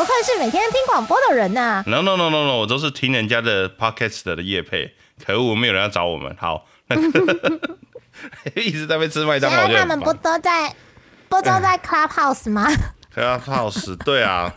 [0.00, 6.34] 不愧是每天听广播的人呐、No no no no no，我都是听人家的 podcast 的业配，可恶，没有人要找我们。
[6.40, 7.60] 好，那个
[8.56, 10.10] 一直在被吃麦当劳，他们不。
[10.14, 10.74] 都在
[11.28, 12.66] 不都在 Clubhouse 吗
[13.14, 14.54] ？Clubhouse，对啊，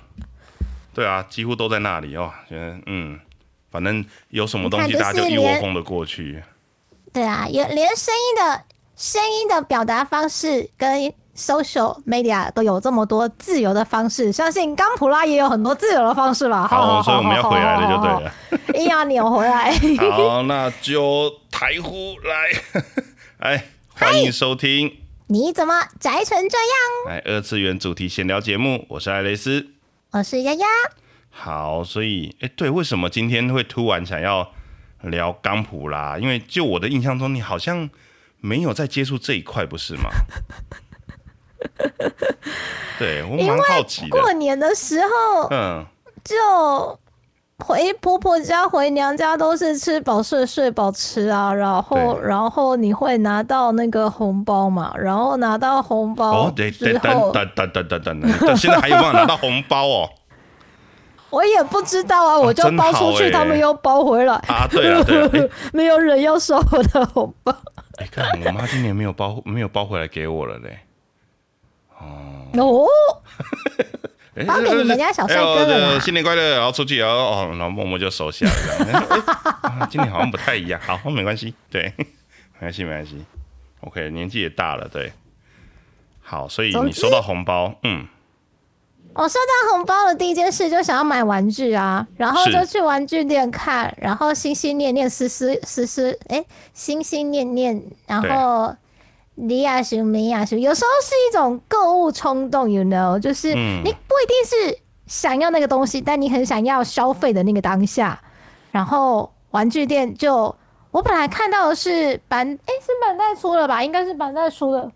[0.94, 2.32] 对啊，几乎都在那里哦。
[2.48, 3.20] 觉得嗯，
[3.70, 6.42] 反正有什么东西，大家就一窝连蜂的过去。
[7.12, 8.64] 对啊，有连声音的
[8.96, 16.68] 声音的表达方式跟 social media 都有这么多自由的方式，相信刚普拉也有很多自由的方式吧？
[16.68, 18.20] 好，所以我们要回来了，就对了。
[18.22, 18.32] 了，
[18.76, 19.72] 硬要扭回来。
[20.12, 22.82] 好，那就台呼来，
[23.40, 23.66] 哎，
[23.96, 27.16] 欢迎收听你怎么宅成这样？
[27.16, 29.68] 来二次元主题闲聊节目，我是艾蕾丝。
[30.12, 30.68] 我是丫丫，
[31.32, 34.52] 好，所以哎、对，为什么今天会突然想要
[35.02, 36.20] 聊钢普拉？
[36.20, 37.90] 因为就我的印象中，你好像
[38.40, 40.12] 没有在接触这一块，不是吗？
[43.00, 44.10] 对我蛮好奇的。
[44.10, 45.86] 过年的时候嗯，
[46.24, 46.36] 就
[47.60, 60.10] 回婆婆家、回娘家都是吃饱睡、睡饱吃啊，然后然后你会拿到那个红包嘛，然后拿到红包哦，等后，等等等等等等等，现在还有办法拿到红包哦？
[61.30, 67.56] 我也不知道啊，我就包出去，他们又包回来，啊，对了对了， 哎、没有人要收我的红包。
[67.98, 70.80] 哎看我妈今年没有包没有包回来给我了嘞。
[72.54, 72.86] 哦，
[74.36, 81.94] 哎包给你们家小帅哥哎了啦呦这新年快乐，然后出去，然后哦，然后默默就收下了 今天好像不太一样，好，没关系，对，
[82.60, 83.24] 没关系，没关系。
[83.82, 85.12] OK，年纪也大了，对。
[86.22, 88.08] 好，所以你收到红包，嗯，
[89.14, 96.44] 我收到红包的第一件事就想要买玩具啊，然后就去玩具店看，然后心心念念、思思思思，哎，
[96.74, 98.74] 心心念念，然后
[99.36, 108.22] 离亚修、米亚修，有时候是一种购物冲动，you know，就是嗯你不一定是想要那个东西，但你很想要消费的那个当下，
[108.72, 110.56] 然后玩具店就。
[110.92, 113.84] 我本来看到的是板，哎，是板带出了吧？
[113.84, 114.92] 应该是板带出的。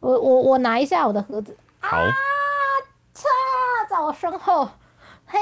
[0.00, 1.96] 我我我拿一下我的盒子，好，
[3.14, 3.22] 嚓，
[3.88, 4.68] 在我身后，
[5.26, 5.38] 嘿，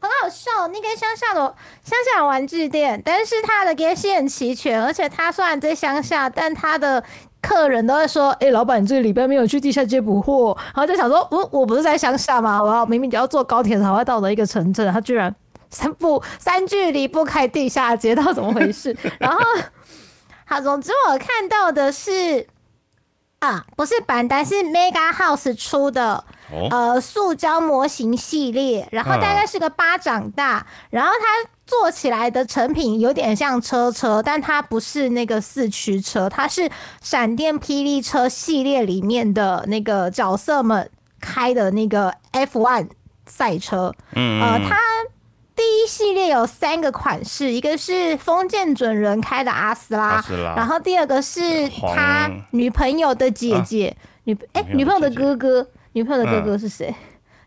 [0.00, 0.68] 很好笑。
[0.68, 1.40] 那个乡下的
[1.82, 7.02] 乡下的玩具店，但是它的东西很齐全，而且它虽然在乡下，但它的
[7.40, 12.62] 客人都会说：“哎、老板，你这礼拜没有去地下街补货。”然后就想说：“我我不是在乡下吗？
[12.62, 15.34] 我要明明就要坐高铁才会到的一个城镇，他居然
[15.70, 19.38] 三不三距离不开地下街，到底怎么回事？”然后，
[20.44, 22.46] 好，总之我看到的是。
[23.40, 36.70] 啊，不是板单，是 Mega House 出的，哦，呃塑胶模型系列，然后大概是个巴掌大，然后它做起来的成品有点像车车，但它不是那个四驱车，它是
[37.02, 42.88] 闪电霹雳车系列里面的那个角色们开的那个 F1
[43.26, 43.92] 赛车。
[44.12, 44.78] 嗯，呃，嗯它
[45.56, 50.54] 第一系列有三个款式，一个是封建准人开的阿斯拉，斯拉。
[50.54, 55.36] 然后第二个是他女朋友的姐姐，女哎、女朋友的女朋友的姐姐。
[55.36, 56.94] 哥哥，女朋友的哥哥是谁？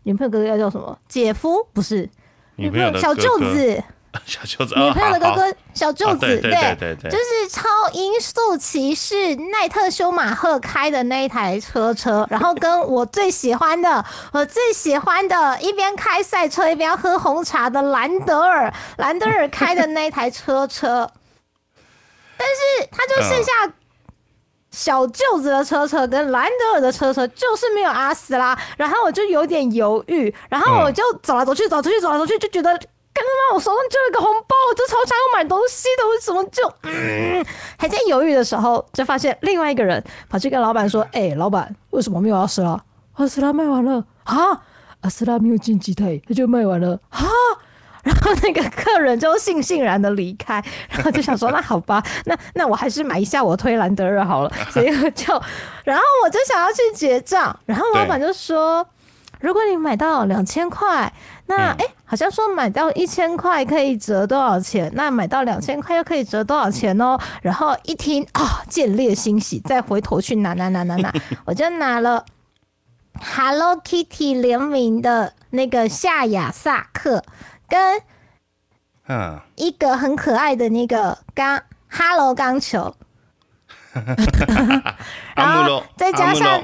[0.02, 0.98] 女朋友哥哥要叫什么？
[1.06, 1.64] 姐夫？
[1.72, 2.08] 不是，
[2.56, 3.82] 女朋友的小舅子，
[4.26, 21.10] 小舅子，女朋友的哥哥小舅子，啊对对对对对就是超音速骑士奈特修马赫开的那一台车车，然后跟我最喜欢的，我最喜欢的，一边开赛车一边喝红茶的兰德尔，兰德尔开的那一台车车，
[22.36, 23.52] 但是他就剩下。
[24.72, 32.78] 小舅子的车车跟兰德尔的车车就是没有阿斯拉，然后我就有点犹豫，然后我就走来走去，走来走去，走来走去，就觉得，
[33.12, 37.44] 刚刚我手上就有一个红包，我就超想要买东西的，为什么就嗯
[37.78, 42.82] 还在犹豫的时候，就发现另外一个人跑去跟老板说：“哎、老板，为什么没有阿斯拉？
[43.14, 44.36] 阿斯拉卖完了啊？
[45.00, 47.20] 阿斯拉没有进机台，他就卖完了啊？”
[48.02, 55.42] 然后那个客人就悻悻然的离开，然后就想说，那好吧， 那那我还是买一下我推兰德尔好了，所以我就，
[55.84, 58.86] 然后我就想要去结账，然后老板就说，
[59.40, 61.12] 如果你买到两千块，
[61.44, 64.90] 那哎、诶好像说买到一千块可以折多少钱？
[64.96, 67.16] 那买到两千块又可以折多少钱哦？
[67.40, 71.12] 然后一听啊，见猎欣喜，再回头去拿拿拿拿拿，
[71.46, 72.24] 我就拿了
[73.14, 77.22] Hello Kitty 联名的那个夏亚萨克。
[77.68, 78.02] 跟
[79.06, 82.92] 嗯，一个很可爱的那个钢 Hello 钢球，
[85.36, 86.60] 然后再加上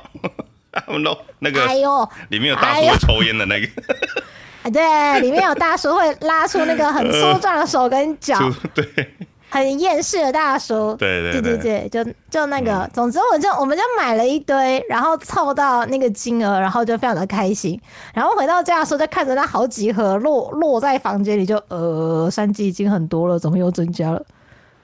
[0.72, 4.25] 阿姆罗那个哎呦，里面有大叔会抽烟的那个，啊
[4.70, 8.38] 对，里面有大叔会拉出那个很粗壮的手跟脚，
[8.74, 9.14] 就对，
[9.48, 10.94] 很厌世的大叔。
[10.94, 17.80] 对对对对对，就就那个，总之我就我们就买了一堆，然后凑到那个金额，然后就非常的开心。
[18.12, 24.24] 然后回到家的时候，就看着那好几盒落落在房间里，就呃，三 G 已经很多了，怎么又增加了？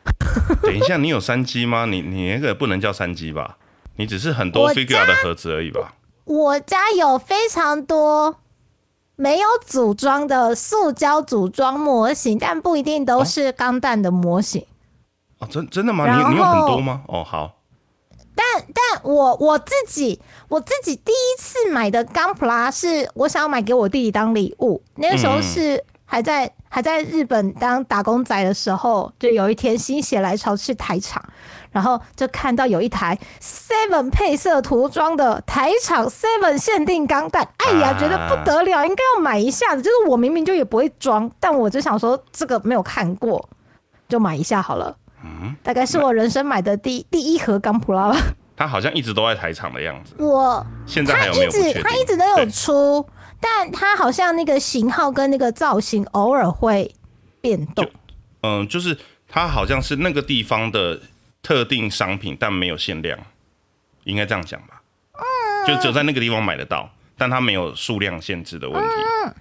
[0.63, 1.87] 等一下，你有三 G 吗？
[1.87, 3.57] 你你那个不能叫三 G 吧？
[3.97, 5.95] 你只是很多 figure 的盒子而已吧？
[6.25, 8.37] 我家有非常多
[9.23, 14.67] 没有组装的塑胶组装模型，但不一定都是钢弹的模型。
[15.39, 16.05] 哦，真真的吗？
[16.07, 17.03] 你你有很多吗？
[17.07, 17.53] 哦，好。
[18.35, 31.25] 但但我我自己我自己第一次买的钢普拉是我想要买给我弟弟当礼物，那个时候是还在还在日本当打工仔的时候，就有一天心血来潮去台场。
[31.71, 39.81] 然后就看到有一台 Seven 配色涂装的台场 Seven 限定钢弹，哎呀，觉得不得了，应该要买一下子。
[39.81, 43.49] 就是我明明就也不会装，但我就想说这个没有看过，
[44.07, 44.95] 就买一下好了。
[45.25, 48.19] 嗯，大概是我人生买的第第一盒钢普拉吧。
[48.55, 50.15] 他好像一直都在台场的样子。
[50.19, 51.51] 我现在还有没有？
[51.51, 53.07] 他一直他一直都有出，
[53.43, 56.95] 但它好像那个型号跟那个造型偶尔会
[57.43, 57.87] 变动。
[58.41, 58.97] 嗯，就是
[59.29, 60.99] 它好像是那个地方的。
[61.45, 63.19] 特定商品，但没有限量，
[64.05, 64.81] 应该这样讲吧？
[65.15, 68.89] 嗯就只有在那个地方买得到，但它没有数量限制的问题。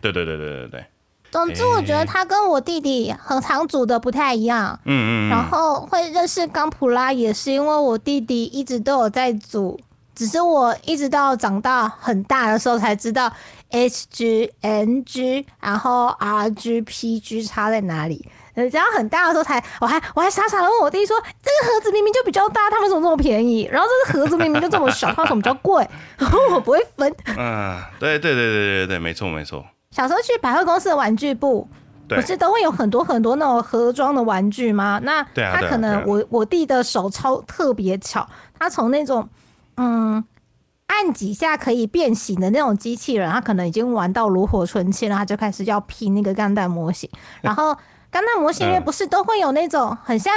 [0.01, 0.85] 对对对对对对。
[1.29, 4.79] 总之，我觉得他跟我弟弟很常组的不太一样。
[4.85, 5.29] 嗯嗯。
[5.29, 9.79] 然后会认识冈普拉，也是因为我弟弟一直都有在组，
[10.21, 13.27] 只是我一直到长大很大的时候才知道
[13.71, 18.29] H G N G，然后 R G P G 差在哪里。
[18.53, 23.67] 呃，只要很大的时候才，我还我还傻傻的问我弟说，这个盒子明明就比较大，他们怎么这么便宜？
[23.71, 25.89] 然后这个盒子明明就这么小， 他们怎么比较贵？
[26.19, 27.11] 然后我不会分。
[27.35, 29.65] 嗯，对对对对对对，没错没错。
[29.89, 31.67] 小时候去百货公司的玩具部，
[32.07, 34.99] 不是都会有很多很多那种盒装的玩具吗？
[35.01, 38.29] 那他可能我我弟的手超特别巧，
[38.59, 39.27] 他从那种
[39.81, 40.23] 嗯
[40.87, 47.09] 按几下可以变形的那种机器人，他可能已经玩到炉火纯青了，他就开始要拼那个钢弹模型，
[47.41, 47.75] 然后。
[48.13, 50.33] 钢弹模型里面不是都会有那种很像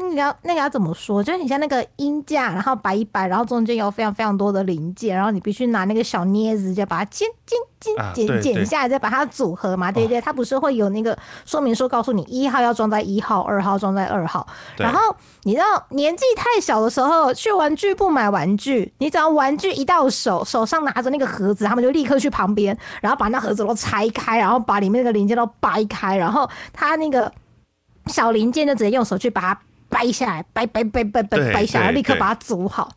[0.00, 7.58] 那个要那个要怎么说，就是你像那个音架，然后摆一摆，然后中间有非常非常多的零件，然后你必须拿那个小镊子就把它剪剪
[8.14, 10.20] 剪剪剪下来，再把它组合嘛，对不对？
[10.20, 14.46] 它不是会有那个说明书告诉你一号要装在一号，二号装在二号。
[14.76, 15.14] 然后
[15.44, 27.32] 你知道年纪太小的时候去玩具部买玩具，你只要玩具一到手，手上拿着那个盒子，他们就立刻去旁边，然后把那盒子都拆开，然后把里面那个零件都掰开，然后他那个
[28.06, 29.60] 小零件就直接用手去把它
[29.90, 32.90] 掰下来，掰掰掰掰掰掰下来，立刻把它组好。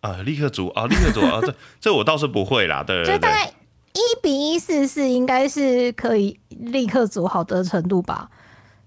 [0.00, 1.40] 啊，立刻组啊，立刻组啊！
[1.42, 3.04] 这这我倒是不会啦，对。
[3.04, 8.30] 就大概一比一四四，应该是可以立刻组好的程度吧？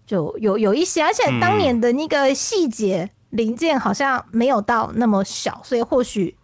[0.05, 6.35] 就有有一些，而且当年的那个细节零件好像没有到那么小，所以或许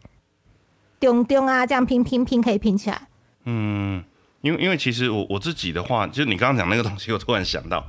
[0.99, 3.07] 丢丢啊，这样拼拼拼可以拼起来。
[3.45, 4.03] 嗯，
[4.41, 7.85] 因为因为其实我我自己的话，就你刚刚讲那个东西，我突然想到。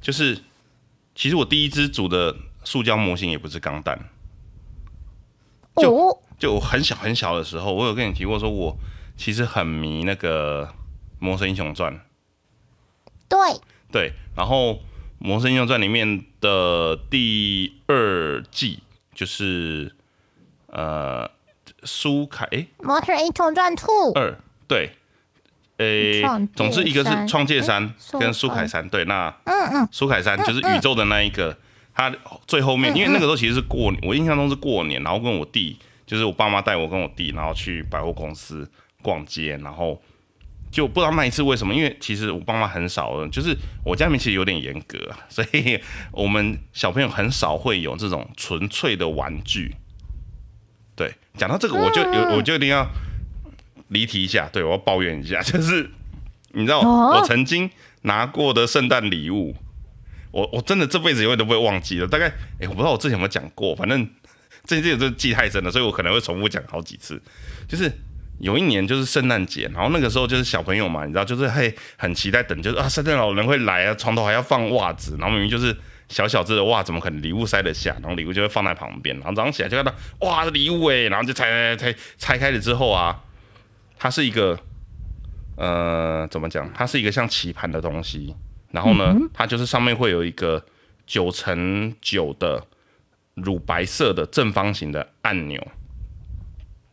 [0.00, 0.38] 就是，
[1.14, 2.34] 其实我第一只组的
[2.64, 3.98] 塑胶模型也不是钢弹，
[5.76, 8.76] 就就我很小很小的时候，我有跟你提过，说我
[9.16, 10.66] 其实很迷那个
[11.20, 11.94] 《魔神英雄传》。
[13.28, 13.38] 对。
[13.92, 14.72] 对，然后
[15.18, 18.82] 《魔神英雄传》里面的第二季
[19.14, 19.94] 就是
[20.66, 21.30] 呃
[21.84, 24.96] 苏凯，哎，《魔神英雄传 Two》二对。
[25.78, 26.22] 诶，
[26.54, 31.56] 总之一个是创界山跟苏凯山，对，那嗯嗯，苏凯山就是宇宙的那一个，
[31.92, 32.14] 它
[32.46, 35.76] 最后面，因为那个时候其实是过年，我印象中是过年，然后跟我弟，
[36.06, 38.70] 就是我爸妈带我跟我弟，然后去百货公司
[39.02, 40.00] 逛街，然后
[40.70, 44.96] 就不知道那一次为什么，因为其实我爸妈很少，就是我家里面其实有点严格，
[45.28, 45.80] 所以
[46.12, 49.74] 我们小朋友很少会有这种纯粹的玩具。
[50.94, 52.86] 对，讲到这个，我就有我就一定要。
[53.88, 55.90] 离题一下，对我要抱怨一下， 就是
[56.52, 57.68] 你知道我曾经
[58.02, 59.54] 拿过的圣诞礼物，
[60.30, 62.06] 我我真的这辈子永远都不会忘记了。
[62.06, 62.26] 大概
[62.60, 64.08] 哎，我不知道我之前有没有讲过，反正
[64.64, 67.20] 这这这记太深了，所以我可能会重复讲好几次。
[67.68, 67.90] 就是
[68.40, 75.76] 有一年就是圣诞节，然后那个时候就是小朋友嘛，你知道，就是会很期待等，就是啊圣诞老人会来啊，床头还要放袜子，然后明明就是
[76.08, 77.92] 小小只的袜，怎么可能礼物塞得下？
[78.00, 83.18] 然后礼物就会放在旁边，然后早上起来就看到哇礼物哎，然后就拆拆拆拆开了之后啊。
[84.04, 84.60] 它是一个，
[85.56, 86.70] 呃，怎么讲？
[86.74, 88.36] 它是一个像棋盘的东西，
[88.70, 90.62] 然后呢，它就是上面会有一个
[91.06, 92.62] 九乘九的
[93.32, 95.66] 乳白色的正方形的按钮，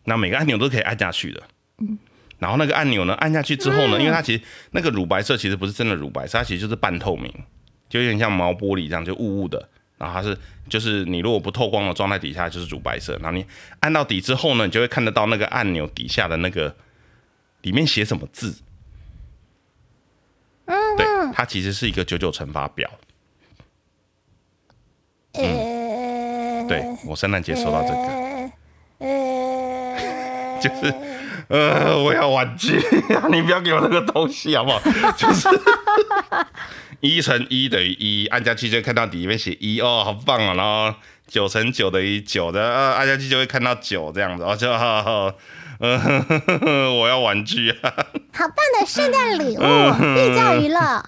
[0.05, 1.43] 那每个按钮都可以按下去的。
[1.79, 1.99] 嗯，
[2.39, 4.41] 然后那个按钮呢，按下去之后呢，因为它其实
[4.71, 7.29] 那个乳白色其实不是真的乳白色，它其实就是半透明，
[7.89, 9.67] 就有点像毛玻璃这样，就雾雾的。
[9.97, 10.37] 然后它是
[10.69, 13.45] 就是你如果不透光的状态底下就是乳白色，然后你
[13.81, 16.73] 按到底之后呢，你就会看得到那个按钮底下的那个
[17.61, 18.55] 里面写什么字。
[20.65, 22.89] 嗯，对，它其实是一个九九乘法表。
[25.33, 28.51] 嗯，对我圣诞节收到这个，
[30.61, 30.93] 就是
[31.47, 32.77] 呃，我要玩具，
[33.31, 34.81] 你不要给我那个东西好不好？
[35.17, 35.47] 就是
[36.99, 40.53] 一乘一等于一，按下去就看到底里面写一哦，好棒啊！
[40.53, 40.93] 然后
[41.27, 45.33] 九乘九等于九的，呃，按下去就会看到九这样子，哦，就好好。
[45.81, 47.91] 嗯， 我要玩具啊！
[48.33, 49.61] 好棒的圣诞礼物，
[50.15, 51.03] 寓教于乐，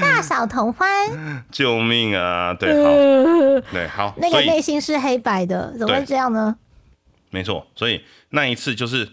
[0.00, 0.88] 大小同欢。
[1.50, 2.54] 救命啊！
[2.54, 2.90] 对，好，
[3.72, 4.14] 对，好。
[4.18, 6.56] 那个内心是黑白的，怎么会这样呢？
[7.30, 9.08] 没错，所以那一次就是，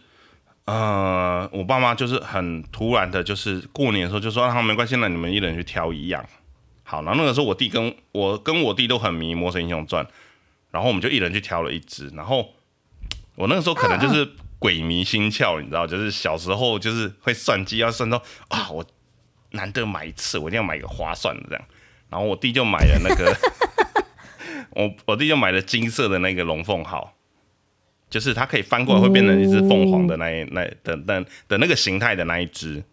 [0.65, 6.23] 呃，我爸妈就是很突然的，就是过年的时候就说，啊，没关系，那你们一人去挑一样。
[6.83, 10.05] 好，然后那个时候我弟跟我跟我弟都很迷《魔神英雄传》，
[10.69, 12.49] 然后我们就一人去挑了一只，然后
[13.33, 14.29] 我那个时候可能就是。
[14.61, 18.85] 鬼迷心窍，你知道，就是小时候就是会算计，要算到啊，我
[19.53, 21.63] 难得买一次，我一定要买一个划算的这样。
[22.11, 23.35] 然后我弟就买了那个，
[24.69, 27.11] 我我弟就买了金色的那个龙凤号，
[28.07, 32.83] 就是它可以翻过来会变成一只凤凰的那一那的的的那个形态的那一只。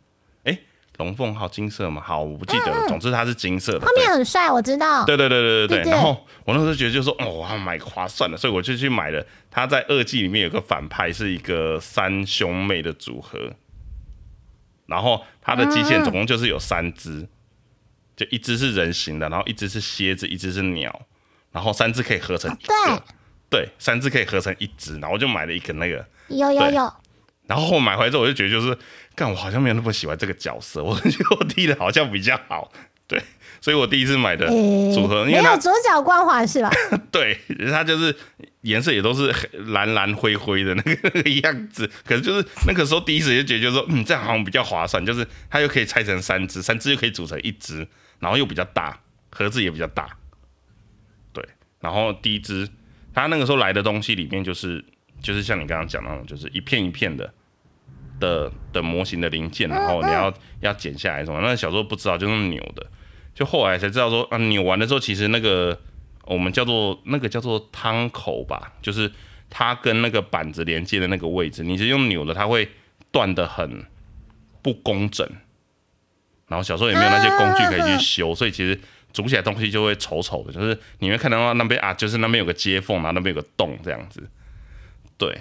[0.99, 2.87] 龙凤号金色嘛，好，我不记得了。
[2.89, 5.05] 总之它是金色的，后面很帅，我知道。
[5.05, 5.93] 对对对对对对。
[5.93, 9.25] 然后我那时候觉得就说，哦，我要买划算的，所以我就去买了。
[9.51, 13.53] 它在二季里面有个反派是一个三兄妹的组合，
[14.87, 17.29] 然后它的机械总共就是有三只，
[18.17, 21.03] 就一只是人形的，然后一只是蝎子，一只是鸟，
[21.53, 23.03] 然后三只可以合成一个，
[23.49, 26.93] 对，三只可以合成一只，然后我就买了一个那个，有有有。
[27.49, 28.79] 然后我买回来之后，我就觉得就是。
[29.19, 32.71] 干我好像没有那么喜欢这个角色，我觉得我踢的好像比较好，
[33.09, 33.21] 对，
[33.61, 34.47] 所以我第一次买的
[34.95, 36.71] 组合，没有左脚光环是吧？
[37.11, 37.37] 对，
[37.69, 38.15] 它就是
[38.61, 39.35] 颜色也都是
[39.73, 47.85] 蓝蓝灰灰的那个样子，可是就是那个时候第一次就觉得说，嗯，这样好像比较划算，就是它又可以拆成三只，三只又可以组成一只，
[48.21, 49.01] 然后又比较大，
[49.33, 50.09] 盒子也比较大，
[51.33, 51.45] 对，
[51.81, 52.69] 然后第一只
[53.13, 54.85] 它那个时候来的东西里面就是
[55.21, 57.35] 就是像你刚刚讲那种，就是一片一片的。
[58.19, 61.41] 的的模型的零件，然后你要要剪下来什么？
[61.41, 62.87] 那小时候不知道，就是扭的，
[63.35, 65.81] 就后来才知道说啊，扭完的时候其实那个
[66.25, 69.11] 我们叫做那个叫做汤口吧，就是
[69.49, 72.69] 它跟那个板子连接的那个位置，你是用扭的，它会
[73.11, 73.85] 断的很
[74.63, 75.29] 不工整。
[76.47, 78.79] 然后小时候也没有那些工具可以去修，所以其实
[79.13, 84.27] 煮起来东西就会丑丑的，就是你会看到那边啊，就是那边有个接缝，然后那边有个洞这样子，
[85.19, 85.41] 对。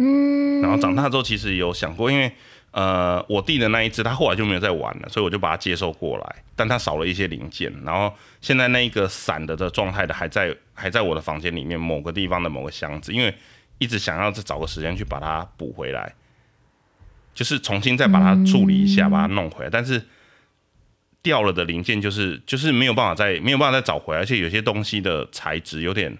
[0.00, 2.30] 嗯，然后长大之后其实有想过，因为
[2.70, 7.72] 呃我弟的那一只他后来就没有再玩了，所以我就把它接受过来，但它少了一些零件。
[7.84, 13.34] 然后现在那一个散的的状态的还在还在我的房间里面某个地方的某个箱子，因为
[13.78, 16.14] 一直想要再找个时间去把它补回来，
[17.34, 19.70] 就是重新再把它处理一下，把它弄回来。
[19.70, 20.00] 但是
[21.22, 26.16] 掉了的零件就是就是没有办法再没有办法再找回来，而且有些东西的材质有点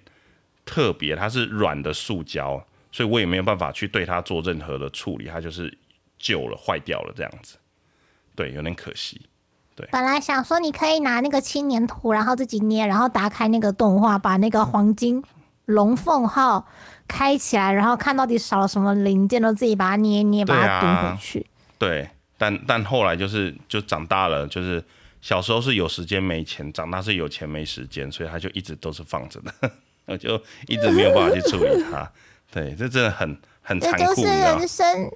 [0.65, 2.65] 特别，它是软的塑胶。
[2.91, 5.77] 所以我也没有办法去对它做任何的处理，它就是
[6.19, 7.57] 旧了、坏掉了这样子，
[8.35, 9.21] 对，有点可惜。
[9.75, 15.23] 对，本来想说你可以拿那个青年图，然后自己捏，然后打开那个动画，把那个黄金
[15.67, 16.67] 龙凤号
[17.07, 21.47] 开起来，然后看到底少了什么零件，都自己把它捏捏，把它钉回去。
[21.79, 24.83] 对，但但后来就是就长大了，就是
[25.21, 29.71] 小时候是有时间没钱，长大是有钱没时间，所以他就一直都是放着的，
[30.07, 32.11] 我 就一直没有办法去处理它。
[32.51, 35.11] 对，这真的很很残酷，这就是人生，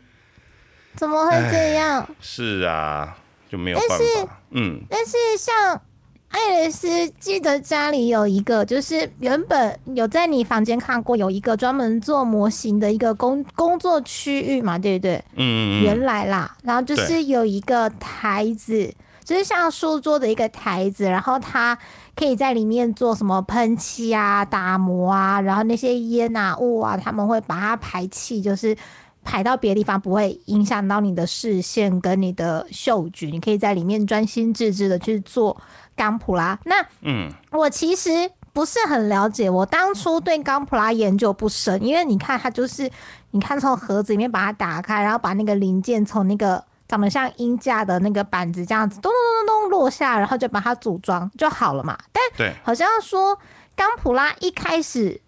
[0.95, 2.07] 怎么会这样？
[2.21, 3.17] 是啊，
[3.51, 4.39] 就没有办法。
[4.51, 5.81] 嗯，但是像
[6.29, 15.17] 爱丽丝，记得家里有一个，就是原本有在你房间看过，有一个专门做模型的一个工工作区域嘛，对不对？
[15.37, 15.85] 嗯嗯。
[15.85, 21.79] 原来啦，然后就是有一个台子，就是像书桌的一个台子，然后它。
[22.15, 28.77] 可以在里面做什么喷漆啊、打磨啊，然后那些烟啊、雾啊，他们会把它排气，就是
[29.25, 33.29] 排到别的地方，不会影响到你的视线跟你的嗅觉。
[33.29, 35.57] 你可以在里面专心致志的去做
[35.97, 36.59] 钢普拉。
[36.65, 38.11] 那嗯，我其实
[38.53, 42.91] 不是很了解，我当初对钢普拉研究不深，因为你看它就是，
[43.31, 46.63] 你看从盒子里面把它打开，然后把那个零件从那个。
[46.93, 51.99] 长得像鹰架的那个板子这样子，咚咚咚咚咚落下，然后就把它组装就好了嘛。
[52.37, 53.35] 但，好像说
[53.75, 55.19] 钢普拉一开始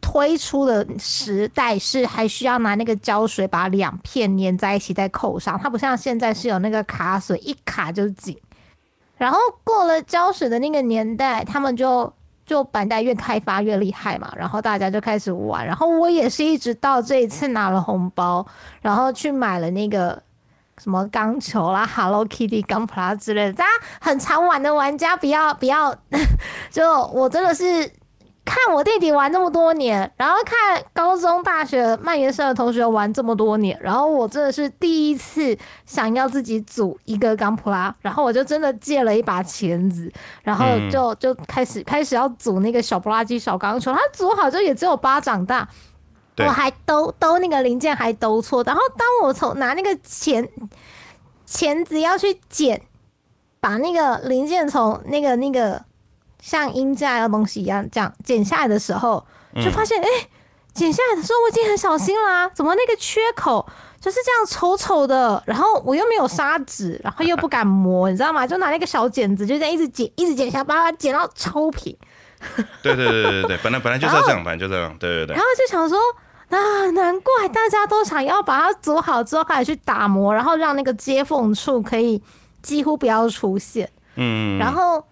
[0.00, 8.34] 推出的时代是还需要拿那个胶水把两片粘在一起再扣上，它不像现在是有那个卡水，一卡就紧。
[9.18, 12.10] 然后过了胶水的那个年代，他们就
[12.46, 18.46] 就板带越开发越厉害嘛，然后大家就开始玩，然后我也是一直到这一次拿了红包，
[18.80, 20.22] 然后去买了那个
[20.82, 23.52] 什么钢球啦、Hello Kitty、钢普拉之类的。
[23.52, 23.70] 大家
[24.00, 25.94] 很常玩的玩家，不要不要，
[26.70, 27.92] 就我真的是。
[28.42, 35.56] 看我弟弟玩这么多年，然后看高中、大学蔓延社的同学玩这么多年，然后我真的是第一次
[35.86, 40.10] 想要自己组一个钢普拉，然后我就真的借了一把钳子，
[40.42, 45.68] 然后就就开始开始要组那个小布拉机小钢球，它组好就也只有巴掌大，
[46.46, 50.48] 我还兜兜那个零件还兜错，然后当我从拿那个钳
[51.46, 52.80] 钳子要去剪，
[53.60, 55.84] 把那个零件从那个那个。
[56.42, 59.22] 像音架的东西一样，这样剪下来的时候，
[59.56, 60.08] 就发现，哎，
[60.72, 63.68] 剪下来的时候我已经很小心啦，怎么那个缺口
[64.00, 65.42] 就是这样丑丑的？
[65.44, 68.46] 然后我又没有砂纸，然后又不敢磨，你知道吗？
[68.46, 71.94] 就拿那个小剪子，就这样一直剪， 一直剪下，把它剪到超平。
[72.82, 75.36] 对对对对对本来本来就是要这样，本来就这样，对对对。
[75.36, 75.98] 然后就想说，
[76.50, 82.22] 啊，难怪大家都想要把它组好之后开始去打磨，然后让那个接缝处可以
[82.62, 83.90] 几乎不要出现。
[84.16, 85.04] 嗯，然后。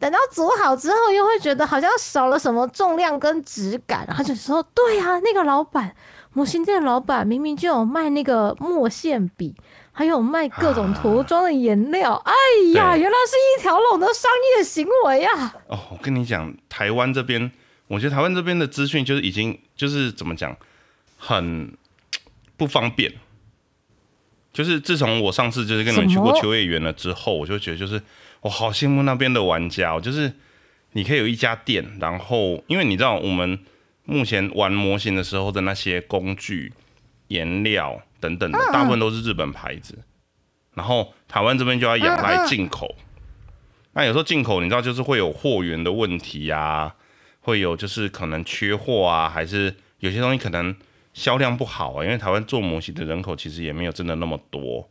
[0.00, 5.92] 等到组好之后，又会觉得好像少了什么重量跟质感，然后就说：“对啊，那个老板，
[6.34, 9.56] 模型店的老板明明就有卖那个墨线笔，
[9.90, 12.14] 还有卖各种涂装的颜料。
[12.24, 12.32] 哎
[12.76, 17.50] 呀，原来是一条龙的商业行为啊！”哦，我跟你讲，台湾这边，
[17.88, 20.56] 我觉得台湾这边的资讯就是已经就是怎么讲，
[21.18, 21.76] 很
[22.56, 23.12] 不方便。
[24.50, 28.00] 就是自从我上次就是跟你们去过秋叶原了之后，我就觉得就是。
[28.40, 30.32] 我好羡慕那边的玩家，哦就是
[30.92, 33.58] 你可以有一家店，然后因为你知道我们
[34.04, 36.72] 目前玩模型的时候的那些工具、
[37.26, 39.98] 颜料等等的，大部分都是日本牌子，
[40.74, 42.94] 然后台湾这边就要仰赖进口。
[43.94, 46.94] 那有时候进口你知道就是会有货源的问题呀，
[47.40, 50.72] 会有就是可能缺货啊，还是有些东西可能
[51.18, 54.88] 销量不好啊，因为台湾做模型的人口其实也没有真的那么多。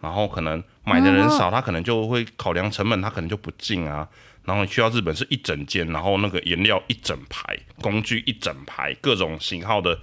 [0.00, 4.08] 然后可能买的人少，他可能就会考量成本，他可能就不进啊。
[4.44, 9.98] 然后去到日本是一整间，然后那个颜料一整排，工具一整排，各种型号的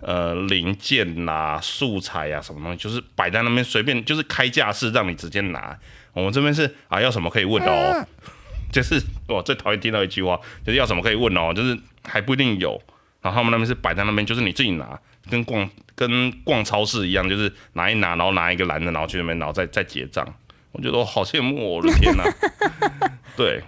[0.00, 5.78] 呃零件呐、素材啊什么东西，就是摆在那边随便，就是开架式让你直接拿。
[6.14, 8.06] 我们这边是啊，要什么可以问哦，
[8.72, 12.80] 就是我最讨厌听到一句话，就是要什么可以问哦，就是还不一定有。
[13.24, 20.22] 然后他们那边是摆在那边，就是你自己拿，跟逛跟逛超市一样，就是拿一拿，然后拿一个篮子，然后去那边，然后再再结账。
[20.72, 22.24] 我觉得我好羡慕，我的天哪！
[23.34, 23.62] 对，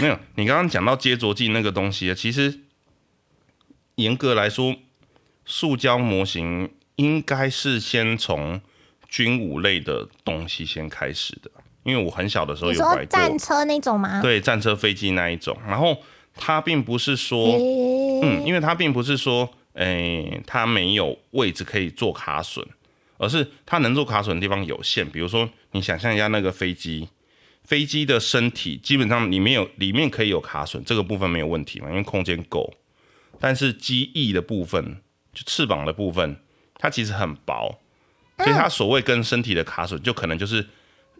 [0.00, 2.60] 没有，你刚刚讲到接着剂那个东西，其实
[3.96, 4.74] 严格来说，
[5.44, 8.62] 塑胶模型应该是先从
[9.10, 11.50] 军武类的东西先开始的，
[11.82, 14.22] 因为我很小的时候有买过战车那种吗？
[14.22, 16.02] 对，战车、飞机那一种，然后。
[16.36, 17.58] 它并不是说，
[18.22, 22.66] 嗯，因为它并不是说，诶，它没有位置可以做卡损，
[23.18, 25.08] 而是它能做卡损的地方有限。
[25.10, 27.08] 比如说，你想象一下那个飞机，
[27.64, 32.72] 飞机的身体基本上里面有里面可以有卡损，这个部分没有问题嘛，因为空间够。
[33.38, 35.02] 但是机翼的部分，
[35.34, 36.36] 就翅膀的部分，
[36.78, 37.78] 它其实很薄，
[38.38, 40.66] 所以它所谓跟身体的卡损，就可能就是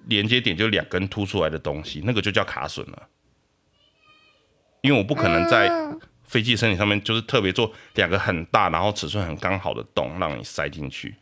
[0.06, 3.08] 连接点就两根凸出来的东西，那个就叫卡损了。
[4.86, 5.68] 因为我不可能在
[6.22, 11.12] 飞机身体上面就是特别做两个很大，然后尺寸很刚好的洞让你塞进去，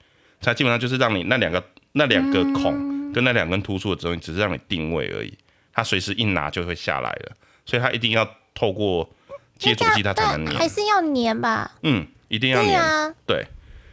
[0.43, 5.33] 它基本上就是让你那两个那两个孔跟那两根突出的东西，只是让你定位而已，
[5.73, 7.33] 它随时一拿就会下来了，
[7.65, 9.09] 所以它一定要透过
[9.57, 11.73] 接触剂它才能粘，还是要粘吧？
[11.83, 13.47] 嗯，一定要粘，对，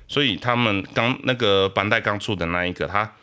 [0.07, 3.13] 所以他们刚那个 bandai 带刚出的那一个，他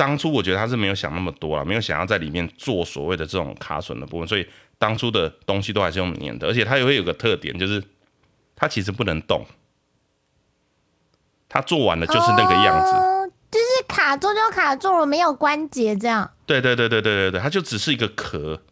[0.00, 4.46] 当初我觉得他是没有想那么多了，没有想要在里面做所谓的这种卡损的部分，所以。
[4.80, 7.84] 当初的东西都还是用粘的，而且它也会有个特点，就是
[8.56, 9.44] 它其实不能动，
[11.50, 16.32] 它做完了就是那个样子，就是卡住就卡住了，没有关节这样。
[16.46, 18.62] 对对对对对对对，它就只是一个壳，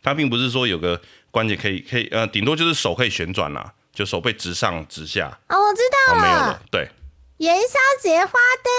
[0.00, 1.02] 它并不是说有个
[1.32, 5.36] 关节可以可以呃，顶多就是手可以旋转啦，就手背直上直下。
[5.48, 6.88] 哦，我知道了，没有了，对。
[7.38, 8.32] 元宵节花
[8.64, 8.70] 灯，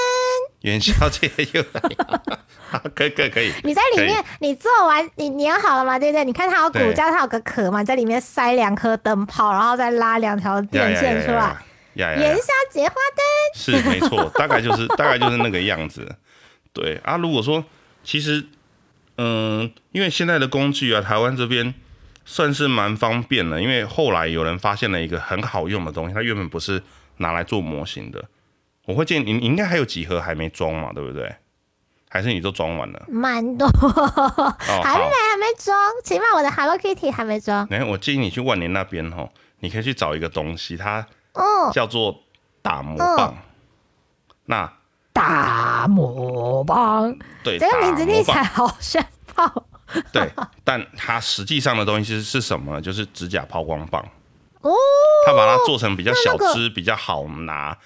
[0.61, 3.53] 元宵节又来，可以可以可以。
[3.63, 5.99] 你在里面，你做完你粘好了吗？
[5.99, 6.25] 对不对？
[6.25, 11.55] 你看它有骨架，它有个壳嘛，在里面塞两颗灯泡，然后再拉两条电线出来。
[11.93, 16.15] 元宵节花灯是没错，大概就是 大概就是那个样子。
[16.73, 17.63] 对啊，如果说
[18.03, 18.47] 其实，
[19.17, 21.75] 嗯，因为现在的工具啊，台湾这边
[22.25, 26.81] 算是蛮方便的，因为后来有人发现了一个很好用的东西，它原本不是
[27.17, 28.25] 拿来做模型的。
[28.87, 31.35] 我会建议你，你应该还有几盒还没装嘛，对不对？
[32.09, 33.05] 还是你都装完了？
[33.09, 37.67] 蛮多，还没还没装，起码我的 Hello Kitty 还没装。
[37.69, 41.05] 哎，我建议你去万年那边哈，你可以去找一个东西，它
[41.73, 42.23] 叫做
[42.61, 43.35] 打磨棒。
[44.45, 44.71] 那
[45.11, 49.65] 打磨棒，对，这个名字听起来好炫炮。
[50.13, 50.31] 对，
[50.63, 52.79] 但它实际上的东西是是什么？
[52.81, 54.01] 就是指甲抛光棒。
[54.61, 54.71] 哦，
[55.25, 57.77] 它把它做成比较小支，比较好拿，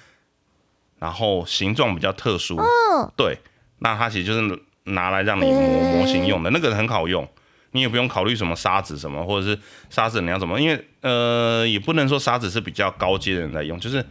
[1.01, 2.55] 然后形状比较特殊。
[2.55, 3.37] 嗯，对，
[3.79, 7.27] 那它其实就是拿来让你磨模型用的，那个很好用，
[7.71, 9.59] 你也不用考虑什么砂纸什么，或者是
[9.89, 14.05] 砂纸你要怎么，因为呃，也不能说砂纸是比较高阶的人在用，就是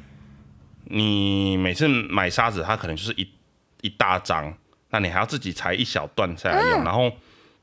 [0.84, 3.26] 你每次买砂纸，它可能就是一
[3.82, 4.52] 一大张，
[4.90, 7.10] 那你还要自己裁一小段下来用，然后。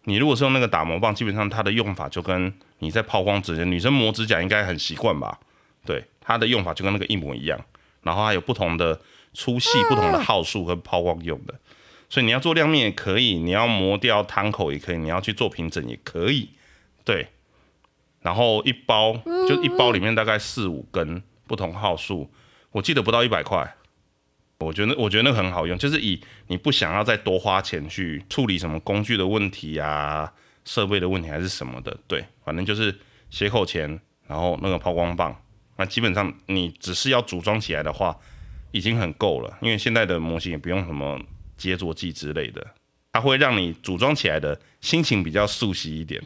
[0.09, 5.37] 你如果是用那个打磨棒，基本上它的用法就跟你在抛光指甲，女生磨指甲应该很习惯吧？
[5.85, 7.59] 对，它的用法就跟那个一模一样。
[8.03, 8.97] 然后还有不同的
[9.33, 11.53] 粗细、不同的号数和抛光用的，
[12.09, 16.49] 所以你要做亮面也可以，你要磨掉汤口也可以，你要去做平整也可以。
[17.03, 17.27] 对，
[18.21, 19.15] 然后一包
[19.47, 22.29] 就一包里面大概四五根不同号数，
[22.71, 23.75] 我记得不到一百块。
[24.59, 30.33] 我觉得，我觉得那个很好用，就是以你不想要再多花钱去处理什么工具的问题啊、
[30.65, 32.97] 设备的问题还是什么的，对，反正就是
[33.29, 35.39] 斜口钳，然后那个抛光棒，
[35.75, 38.17] 那基本上你只是要组装起来的话，
[38.77, 41.19] 已经很够了，因为现在的模型也不用什么
[41.57, 42.65] 接着剂之类的，
[43.13, 46.21] 它会让你组装起来的心情比较熟悉一点。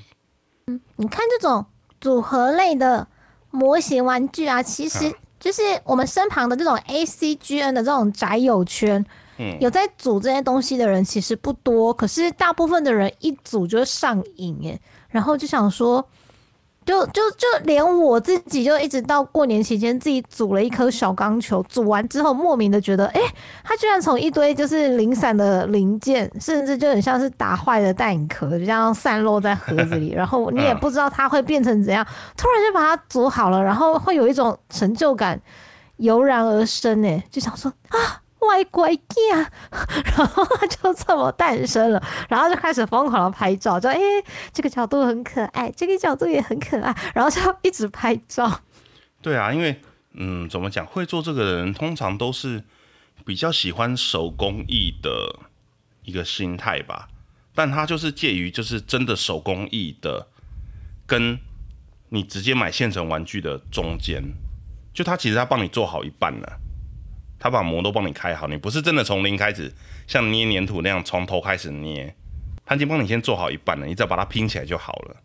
[0.67, 1.65] 嗯，你看这种
[1.99, 3.07] 组合类的
[3.49, 5.13] 模型玩具啊，其实。
[5.39, 9.03] 就是我们身旁的这种 A C G N 的这种宅友圈，
[9.39, 16.07] 嗯，有在组这些东西的人其实不多，可是大部分的人一组就上瘾耶，然后就想说。
[16.83, 23.21] 就就就连我自己就一直到过年期间自己组了一颗小钢球，组完之后莫名的觉得，哎，
[23.63, 35.39] 它居然从一堆就是零散的零件，甚至就很像是打坏的蛋壳，就这样散落在盒子里， 然后你也不知道它会变成怎样，突然就把它组好了，然后会有一种成就感
[35.97, 38.20] 油然而生，哎，就想说啊。
[38.47, 39.51] 外怪呀，
[40.17, 43.99] 然后就这么诞生了，然后就开始疯狂的拍照，就哎，
[44.51, 48.61] 这个角度很可爱，这个角度也很可爱，然后就一直拍照。
[49.21, 49.79] 对啊，因为
[50.13, 52.63] 嗯，怎么讲，会做这个的人通常都是
[53.25, 55.39] 比较喜欢手工艺的
[56.03, 57.07] 一个心态吧，
[57.53, 60.27] 但他就是介于就是真的手工艺的，
[61.05, 61.39] 跟
[62.09, 64.23] 你直接买现成玩具的中间，
[64.93, 66.59] 就他其实他帮你做好一半了。
[67.43, 69.73] 他把膜都帮你开好，你不是真的从零开始，
[70.05, 72.15] 像捏粘土那样从头开始捏，
[72.63, 75.15] 他已经帮你先做好一半了，你只要把它拼起来就好了。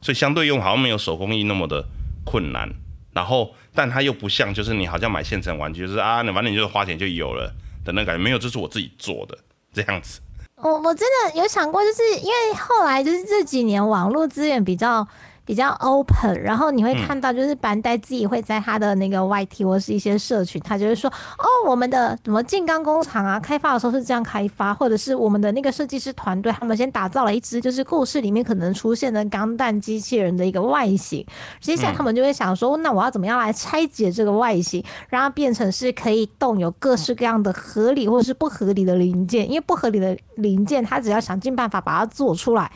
[0.00, 1.84] 所以相对用好像没有手工艺那么的
[2.24, 2.66] 困难。
[3.12, 9.36] 然后，但它又不像就是你好像买现成玩具，就是啊，你反正你就是花钱就有了的那感觉，没有，这是我自己做的
[9.74, 10.20] 这样子。
[10.56, 15.06] 我我真的有想过，就是因为后来就是这几年网络资源比较。
[15.46, 31.24] 比较 open，然后你会看到，就是板带自己会在他的那个 YT 或是一些社群，他就会说，哦，我们的什么静冈工厂啊，开发的时候是这样开发，或者是我们的那个设计师团队，他们先打造了一只就是故事里面可能出现的钢弹机器人的一个外形，
[31.60, 42.68] 接下来他们就会想说，那我要怎么样来拆解这个外形，让它变成是可以动有各式各样的合理或者是不合理的零件，因为不合理的零件，他只要想尽办法把它做出来。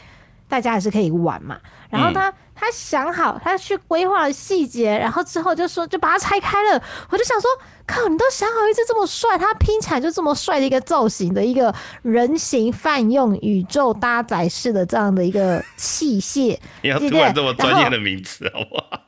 [0.50, 1.56] 大家还是可以玩嘛，
[1.88, 6.82] 然后他他想好，他去规划了细节，然后之后就说就把它拆开了。
[7.08, 7.48] 我就想说，
[7.86, 19.06] 靠，你都想好一只这么帅，他拼起来就这么帅的一个造型的一个人形泛用宇宙搭载式的这样的一个器械， 你要突然这么专业的名词好不好？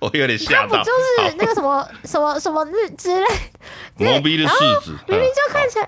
[0.00, 0.78] 我有点吓到。
[0.78, 3.26] 不就是那个什么什么什么日之类，
[3.96, 5.86] 牛逼的柿子，明明就看起来。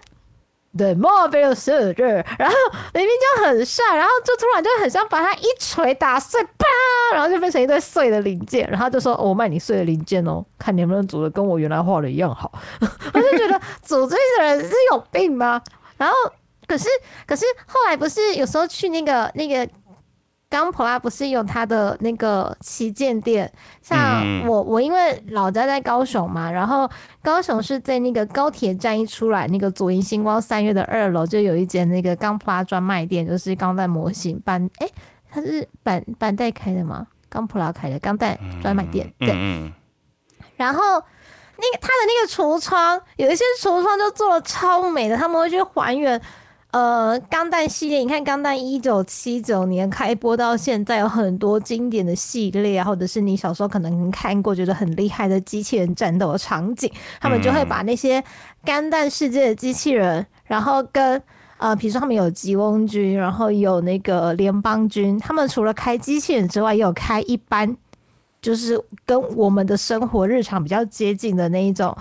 [0.77, 2.03] 对，莫比尔设置，
[2.39, 2.57] 然后
[2.95, 6.67] 明明就很帅，然后就突然就很像把它一锤打碎，啪，
[7.13, 12.51] 然后就变成一堆碎的零件，然后就说：“我卖你碎的零件哦，看你能不能组的跟我原来画的一样好。”
[13.13, 15.61] 我就觉得组这些人是有病吗？
[15.99, 16.15] 然后
[16.67, 16.89] 可是
[17.27, 19.71] 可是后来不是有时候去那个那个。
[20.53, 26.87] 刚普拉不是有他的那个旗舰店，像我我因为老家在高雄嘛，然后
[27.23, 34.87] 高雄是在那个高铁站一出来，那个左营星光三月的二楼就有一间那个钢普拉专卖店，就是钢弹模型板，哎，
[35.31, 37.07] 它是板板带开的吗？
[37.31, 39.33] 钢普拉开的钢弹专卖店，对。
[40.57, 46.21] 然后那个他的那个橱窗，有一些橱窗就做的超美的，他们会去还原。
[46.73, 58.25] 呃，钢弹系列，你看钢弹一九七九年开播到现在，有很多经典的系列，或者是你小时候可能看过觉得很厉害的机器人战斗的场景，他们就会把那些
[58.65, 61.23] 钢弹世界的机器人，然后跟
[61.59, 67.77] 呃，比如说他们有吉翁军，然后有那个联邦军，他们除了开机器人之外，也有开一般，
[68.41, 71.95] 就是跟我们的生活日常比较接近的那一种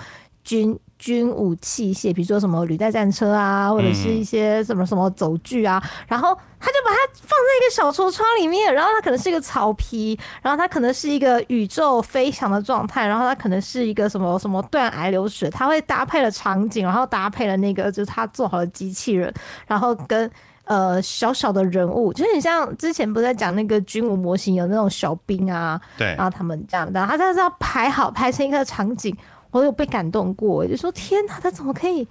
[0.46, 0.80] 军。
[1.02, 19.34] 军武器械，比如说什么履带战车啊，或者是一些什么什么走具啊，然后他就把它放在一个小橱窗里面，然后它可能是一个草皮，然后它可能是一个宇宙飞翔的状态，然后它可能是一个什么什么断崖流水，它会搭配了场景，然后搭配了那个就是他做好的机器人，
[19.66, 20.30] 然后跟
[20.66, 29.18] 呃小小的人物，就是你像之前不是在讲那个军武模型有那种小兵啊，对，然后他们这样的，他就是要排好排成一个场景。
[29.52, 32.08] 我有被感动过，就说天哪，他怎么可以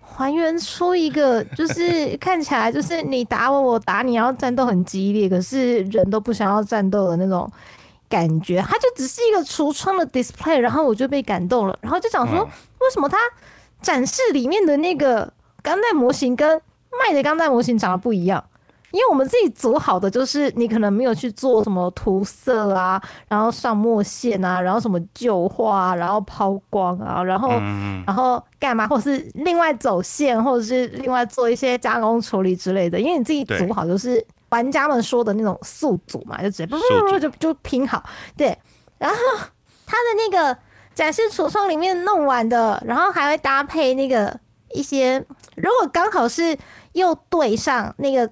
[0.00, 7.50] 还原出一个 就是看起来就是你打我，我打你，然后战斗很激烈，可是人都不想要战斗的那种
[8.08, 8.60] 感觉？
[8.60, 13.16] 他就只是一个橱窗的 display，然后我就被感动了，然后就想说，为什么他
[13.80, 18.44] 展示里面的那个钢弹模型跟卖的钢弹模型长得不一样？
[18.92, 27.48] 因为我们自己组好的，就是你可能没有去做什么涂色啊，然后上墨线啊，然后什么旧画，然后抛光啊，然后
[28.06, 33.00] 然后干嘛，或者是另外走线，或者是另外做一些加工处理之类的。
[33.00, 38.04] 因为你自己组好，就是玩家们说的那种速组嘛，就直接不不不就就拼好。
[38.36, 38.56] 对，
[38.98, 39.16] 然后
[39.86, 40.54] 它的那个
[40.94, 44.38] 展示橱窗里面弄完的，然后还会搭配那个
[44.74, 45.24] 一些，
[45.56, 46.54] 如果刚好是
[46.92, 48.30] 又对上那个。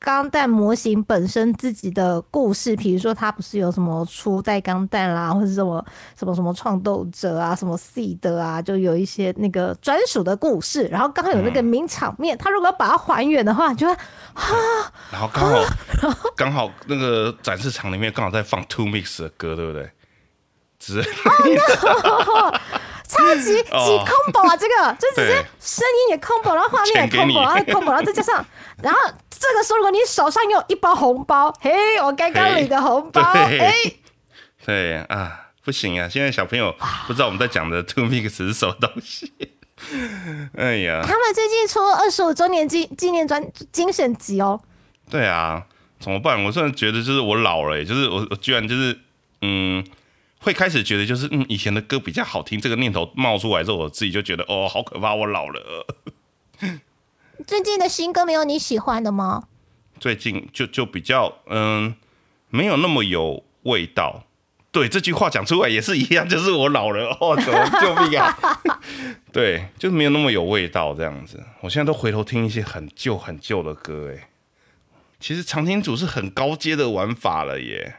[0.00, 5.84] 钢弹模型本身自己的故事，比如说它不是有什么初代钢弹啦，或者什么
[6.18, 10.88] 什么什么创斗者啊，什么 C 的啊，就有一些那个专属的故事。
[10.88, 14.00] 然后刚好有那个名场面，他如果要把它还原的话，就会啊，
[15.12, 15.62] 然后刚好
[16.34, 19.90] 刚好那个展示场里面刚好在放 Two Mix 的歌，对不对？
[20.78, 21.02] 之
[23.06, 24.56] 超级几 combo 啊！
[24.56, 28.42] 这个就直接声音也 combo，然后画面也 combo，然后 combo，然后再加上，
[28.80, 28.98] 然后
[29.40, 33.72] 这个时候如果你手上有一包红包，嘿，我刚刚领的红包，哎，
[34.64, 36.06] 对啊，不行啊！
[36.08, 36.76] 现在小朋友
[37.06, 39.32] 不知道我们在讲的 Two Mix 是什么东西。
[40.56, 44.60] 哎呀，他们最近出二十五周年纪纪念专精选集哦。
[45.08, 45.66] 对啊，
[45.98, 46.44] 怎么办？
[46.44, 48.98] 我真的觉得就是我老了，就是我我居然就是
[49.40, 49.84] 嗯。
[50.42, 55.86] 会开始觉得就是嗯，以前的歌比较好听，这个念头冒出来之后，我自己就觉得哦，好可怕，我老了。
[57.46, 59.44] 最近的新歌没有你喜欢的吗？
[59.98, 61.94] 最近就就比较嗯，
[62.48, 64.24] 没有那么有味道。
[64.72, 68.38] 对这句话讲出来也是一样，就是我老了哦， 怎么救命啊？
[69.32, 71.42] 对，就没有那么有味道这样子。
[71.60, 74.28] 我现在都回头听一些很旧很旧的歌，哎，
[75.18, 77.96] 其实长听组是很高阶的玩法了耶。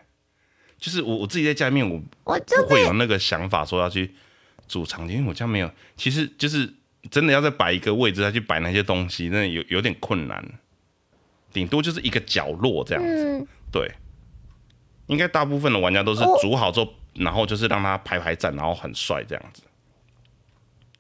[0.80, 4.16] 就是我我自己在家里面，我我就会有那个想法说要去
[4.68, 5.70] 组场景，因为我家没有。
[5.96, 6.74] 其实就是
[7.10, 10.44] 真的要再摆一个位置再去摆那些东西，那有有点困难。
[11.52, 13.92] 顶多就是一个角落这样子，对。
[15.08, 19.64] 应该大部分的玩家都是组好之后，然后就是让他排排站，然后很帅这样子，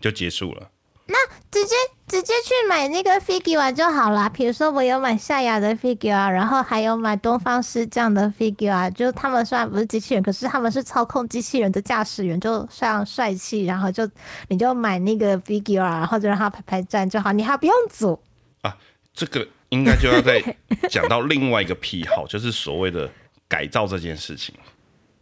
[0.02, 0.70] 就结束了。
[1.06, 1.16] 那
[1.62, 1.76] 直接
[2.08, 4.28] 直接去买那个 figure 就好了。
[4.32, 13.66] 比如说我有买夏亚的 figure，然后还有买东方师这样的 figure，就他们虽然不是机器人，可是他们是操控机器人的驾驶员，就非常帅气。
[13.66, 14.10] 然后就
[14.48, 18.20] 你就买那个 figure，然后就让他排排站就好，你还不用组
[18.62, 18.76] 啊。
[19.14, 20.42] 这个应该就要再
[20.90, 23.08] 讲到另外一个癖好，就是所谓的
[23.48, 24.56] 改造这件事情。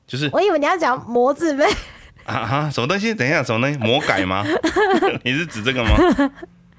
[0.07, 1.67] 就是我以为你要讲模子呗。
[2.29, 3.13] 啊哈，什么东西？
[3.13, 3.77] 等一下，什么东西？
[3.79, 4.45] 魔改吗？
[5.25, 5.89] 你是指这个吗？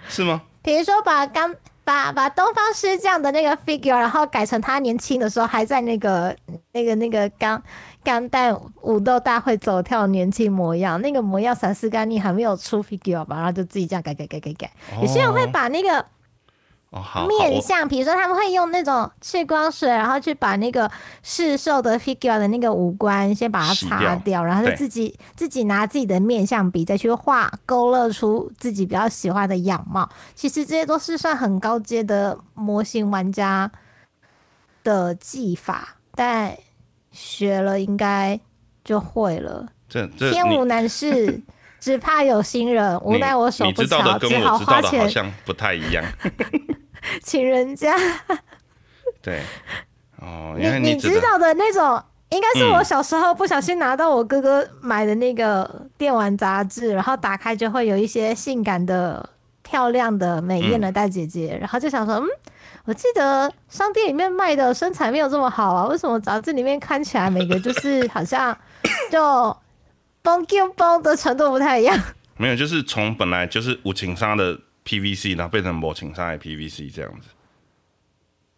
[0.08, 0.40] 是吗？
[0.62, 6.36] 比如说把刚把把东方狮这样的那个 figure，然后改成他年轻的时候还在那个
[6.72, 7.60] 那个那个钢
[8.04, 13.36] 钢弹武斗大会走跳年轻模样，那个模样闪四干你还没有出 figure 吧？
[13.36, 14.70] 然后就自己这样改改改改改。
[15.00, 16.04] 有些人会把那个。
[17.29, 20.90] 面相，比如说他们会用那种去光水，然后去把那个
[21.22, 30.09] 市售的 figure 的那个五官先把它擦掉，然后就自己自己拿自己的面相笔再去画，勾勒出自己比较喜欢的样貌。
[30.35, 33.70] 其实这些都是算很高阶的模型玩家
[34.83, 36.57] 的技法，但
[37.12, 38.40] 学了应该
[38.83, 39.68] 就会了。
[39.88, 41.40] 这天无难事，
[41.79, 42.98] 只怕有心人。
[43.00, 45.00] 无奈我手不巧，只好花钱。
[45.00, 46.05] 好像不太一样。
[47.23, 47.96] 请人家，
[49.23, 49.40] 对，
[50.20, 59.29] 哦，你你知道的那种，应该是我小时候不小心拿到我哥哥买的那个电玩杂志，然后打开就会有一些性感的、
[59.62, 62.27] 漂亮的、美艳的大姐姐，然后就想说，嗯，
[62.85, 68.57] 我记得商店里面卖的身材没有这么好啊，为什么杂志里面看起来每个就是好像
[69.11, 69.57] 就
[70.23, 71.99] 崩 Q 崩的程度不太一样？
[72.37, 74.59] 没有，就是从本来就是无情杀的。
[74.90, 77.29] PVC，然后变成模型上来 PVC 这样子。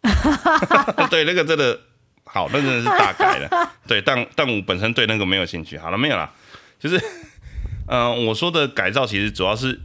[1.11, 1.79] 对，那个真的
[2.25, 3.71] 好，那真的是大改了。
[3.87, 5.77] 对，但但我本身对那个没有兴趣。
[5.77, 6.31] 好了，没有啦，
[6.79, 6.99] 就是，
[7.87, 9.79] 嗯，我说的改造其实主要是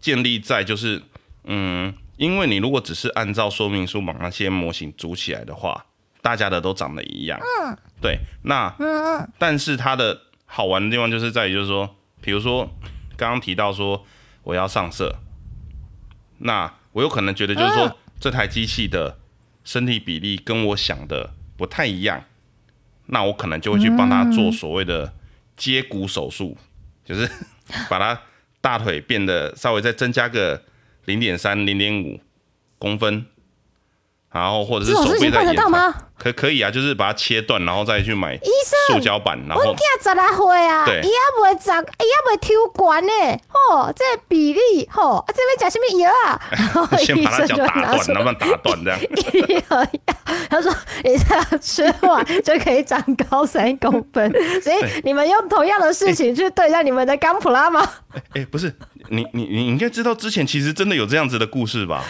[0.00, 1.00] 建立在就是，
[1.44, 5.86] 嗯，因为你如果只是按照说明书把那些模型组起来的话，
[6.20, 7.38] 大家的都长得一样。
[7.62, 7.76] 嗯。
[8.00, 12.68] 对，那，嗯嗯，但是它的好玩的地方就是在于，就是说，比如说
[13.16, 14.04] 刚刚提到说
[14.42, 15.14] 我要上色，
[16.38, 19.18] 那我有可能觉得就是说这台机器的。
[19.64, 22.24] 身体比例跟我想的不太一样，
[23.08, 25.12] 那我可能就会去帮他做所谓的
[25.58, 26.56] 接骨手术，
[27.04, 27.28] 就是
[27.90, 28.18] 把他
[28.62, 30.62] 大腿变得稍微再增加个
[31.04, 32.18] 零点三、零点五
[32.78, 33.26] 公分。
[34.32, 38.38] 然后或者是手臂再延长，可可以啊，就是把它切断，然后再去买
[38.88, 39.62] 塑胶板，然后。
[39.64, 43.12] 我囝十来岁啊，伊也未长，伊也未抽管呢，
[43.48, 46.98] 吼，这比例吼，啊这边讲什么药啊？
[46.98, 49.88] 先把他脚打断，能不能打断这样？
[50.50, 53.00] 他说你这样吃完就可以长
[53.30, 54.30] 高三公分，
[54.62, 57.88] 所以你们用同样的事情去对待你们的钢普拉吗？
[58.34, 58.74] 哎，不是，
[59.10, 62.04] 你你你应该知道之前其实真的有这样子的故事吧？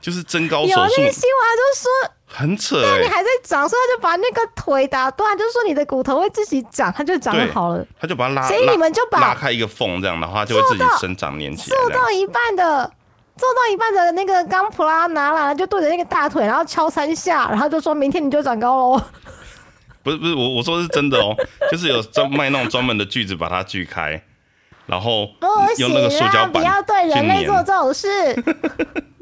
[0.00, 1.90] 就是增高手术，有那个新闻就说
[2.36, 7.86] 很扯，对你还在长，所以他就把那个腿打断，就是说你的骨头会自己长，它就长好了。
[8.00, 11.76] 他就把它拉，所以你们就把拉开一个缝，这样的话就会自己生长年起来。
[11.76, 12.90] 做到一半的，
[13.36, 19.02] 做到一半的那个钢普拉拿来了，就对着那个大腿，然后敲三下，然后就说明天你就长高喽。
[20.02, 21.36] 不是不是，我我说的是真的哦，
[21.70, 24.20] 就是有专卖那种专门的锯子把它锯开，
[24.86, 25.28] 然后
[25.78, 28.08] 用那个塑胶板，不要对人类做这种事。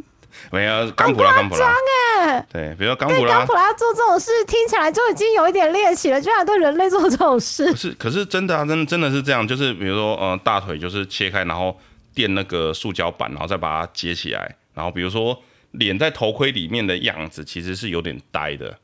[0.53, 1.75] 没有钢普拉，钢普拉，
[2.21, 7.71] 哎，对，比如钢普拉，钢普拉做这种事，听起来就已经有一点猎奇了，居然对人类做这种事。
[7.71, 11.75] 不是，可是真的啊，真真的是这样，就是比如说，呃，大腿就是切开，然后
[12.15, 18.79] 垫那个塑胶板，然后再把它接起来，然后比如说脸在头盔里面的样子，其实是有点呆的，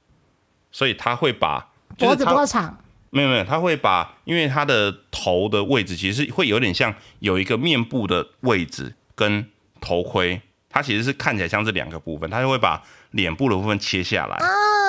[0.72, 2.78] 所以他会把脖子多长？
[3.10, 9.46] 没有没有，他会把，因为他的头的位置其实会有点像有一个面部的位置跟
[9.82, 10.40] 头盔。
[10.70, 14.36] 它其实是看起来像是两个部分，它就会把脸部的部分切下来，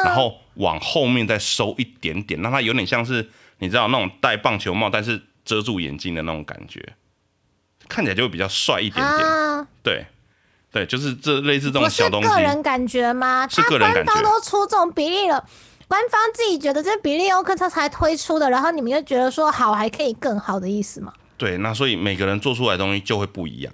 [0.03, 6.93] 然后往后面再收一点点，让它有点像是你知道那种戴棒球帽但是遮住眼睛的那种感觉，
[7.87, 9.67] 看起来就会比较帅一点点。
[9.81, 10.05] 对，
[10.71, 12.29] 对，就是这类似这种小东西。
[12.29, 13.47] 个人感觉吗？
[13.49, 14.11] 是个人感觉。
[14.11, 15.43] 官方都出这种比例了，
[15.87, 21.13] 官方自己觉得这比例 OK，他才推出的，然后你们又觉得说好还可以更好的意思吗？
[21.37, 23.73] 对，那所以每个人做出来的东西就会不一样。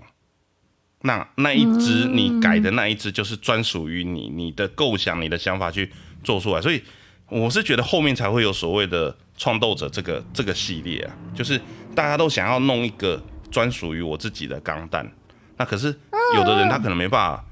[1.06, 5.92] 那那一只你改的那一只就是专属于你，你的构想、你的想法去
[6.24, 6.82] 做出来，所以
[7.30, 11.62] 我是觉得后面才会有所谓的创斗者这个这个系列啊，就是
[11.94, 15.10] 大家都想要弄一个专属于我自己的钢弹。
[15.58, 15.96] 那可是
[16.36, 17.46] 有的人他可能没办法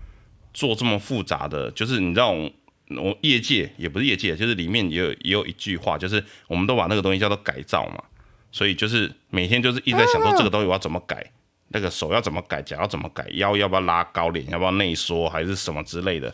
[0.52, 8.04] 做这么复杂的，就是你知道，我业界也不是业界，就是里面也有也有一句话，就是我们都把那个东西叫做改造嘛，
[8.52, 11.32] 所以就是每天就是一直在想说这个东西我要怎么改。
[11.74, 16.34] 那个手要怎么改，脚要怎么改，腰要不要拉高，脸要不要内缩，还是什么之类的。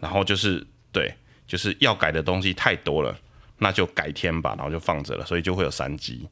[0.00, 1.14] 然后就是对，
[1.46, 3.16] 就是要改的东西太多了，
[3.58, 6.28] 那就改天吧，然后就放着了，所以就会有三机。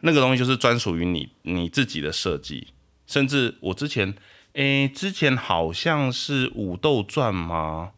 [0.00, 2.68] 那个东西就是专属于你你自己的设计。
[3.06, 4.14] 甚至我之前，
[4.54, 7.92] 诶，之前好像是《武斗传》吗？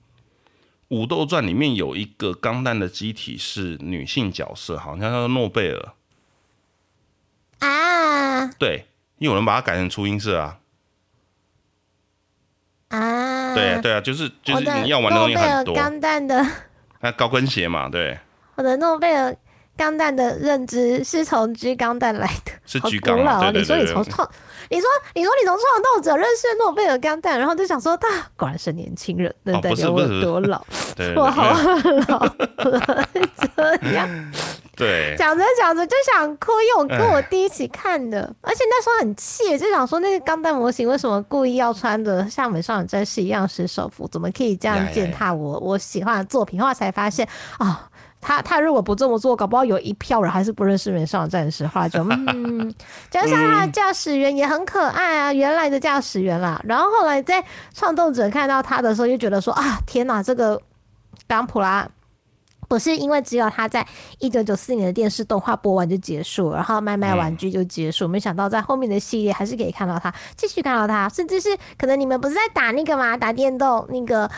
[0.97, 5.93] 《武斗传》里面有一个钢弹的机体是女性角色，好像叫做诺贝尔。
[7.59, 8.87] 啊，对。
[9.19, 10.59] 有人把它改成初音色啊！
[12.89, 15.75] 啊，对啊对啊，就是就是你要玩的东西很多。
[15.75, 16.47] 钢弹的，
[17.01, 18.19] 那高跟鞋嘛，对。
[18.55, 19.35] 我的诺贝尔
[19.77, 23.51] 钢弹的认知是从 G 钢弹来的，是 G 钢啊！
[23.53, 24.27] 你说你从创，
[24.71, 30.65] 你说你说你从创造者认识诺贝尔钢弹，然后就想说他果然是年轻人，那代表我有多老？
[31.17, 31.53] 我好
[32.09, 32.27] 老，
[33.83, 34.33] 这样。
[34.77, 46.61] 对，讲着讲着就想哭，因为我跟我弟一起看的，而且那时候很气，就想说那个钢弹模型为什么故意要穿的像美少女战士一样是手服，怎么可以这样践踏我我喜欢的作品？
[46.61, 47.89] 后来才发现啊，
[48.21, 51.67] 他他如果不这么做，搞不好有一票人还是不认识美少女战士。
[51.67, 52.75] 后来就嗯，
[53.11, 56.61] 加上他的驾驶员也很可爱啊，原来的驾驶员啦。
[56.65, 57.43] 然后后来在
[57.75, 60.61] 创动者看到他的时候，就觉得说啊，天哪，这个
[61.27, 61.89] 冈普拉。
[62.69, 63.87] 不是因为只有他在
[64.19, 68.09] 一九九四年的电视动画播完就结束，然后卖卖玩具就结束。
[68.09, 73.17] 没想到在后面的系列还是可以看到他，继续看到他，甚至是可能你们不是在打那个吗？
[73.17, 74.31] 打电动那个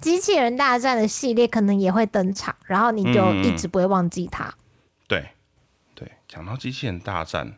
[0.00, 4.54] 机器人大战的系列可能也会登场，然后你就一直不会忘记他。
[5.06, 5.28] 对
[5.94, 7.54] 对，讲到机器人大战，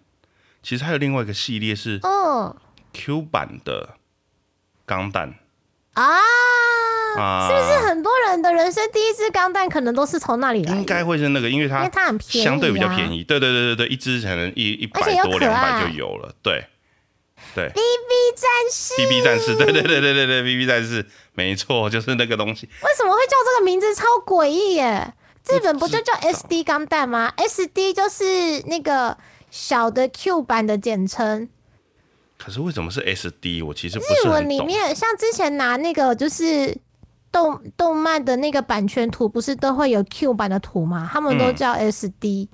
[0.63, 2.55] 其实还有另外一个系列是，嗯
[2.93, 3.95] ，Q 版的
[4.85, 5.35] 钢弹
[5.97, 6.21] 啊。
[7.17, 10.75] 啊，是不是很多人的人生第一支钢弹可能都是从那里来？
[10.75, 13.25] 应该会是那个，因为它因为它很便宜，相对比较便宜。
[13.25, 16.31] 对对对对对，一支可能一一百多两百就有了。
[16.43, 16.67] 对
[17.55, 22.69] 对，B B 战士，B B 战士，对对对对对对，B B 战士，没错，就是那个东西。
[22.83, 23.95] 为什么会叫这个名字？
[23.95, 25.15] 超诡异耶！
[25.49, 29.17] 日本不就叫 S D 钢弹吗？S D 就是那个
[29.51, 31.49] 小的 Q 版的简称。
[32.39, 33.63] 可是为什么是 S D？
[33.63, 36.77] 我其实日文里面，像之前拿那个就是。
[37.33, 41.07] 动动漫的那个版权图不是都会有 Q 版的图吗？
[41.13, 42.49] 他们都叫 SD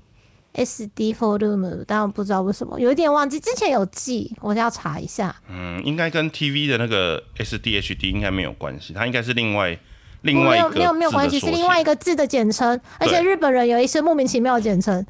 [0.54, 3.38] SD volume，但我不知道为什么，有一点忘记。
[3.38, 5.36] 之前有记，我要查一下。
[5.48, 9.78] 嗯，应该跟 TV 的那个 SD HD 应该没有关系，它应该是另外
[10.22, 12.80] 另外一个没有没有关系，是另外一个字的简称。
[12.98, 15.06] 而且日本人有一些莫名其妙的简称。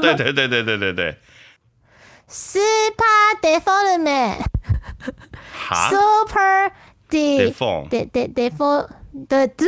[0.00, 1.18] 对对对对对对对。
[2.28, 4.44] Super development。
[5.90, 6.72] Super。
[7.08, 7.52] 对
[7.88, 8.88] 对对对，for
[9.28, 9.66] 对对，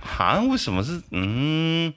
[0.00, 0.40] 哈？
[0.50, 1.94] 为什么是嗯？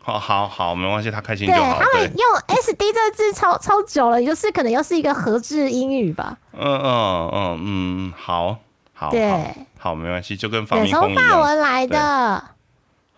[0.00, 1.78] 好好好，没关系，他开心就好。
[1.78, 6.38] 他们用 S D 这个字超超久了，就是可能又是一个合制英语吧。
[6.52, 8.58] 嗯嗯嗯嗯，好
[8.94, 12.42] 好对，好没关系，就跟发从法文来的。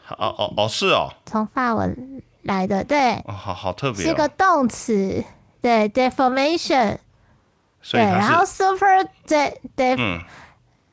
[0.08, 5.24] 哦哦哦，是哦，从法文来的，对，好好特别，是个动词，
[5.66, 6.98] 对，deformation。
[7.90, 10.20] 对，然后 super de de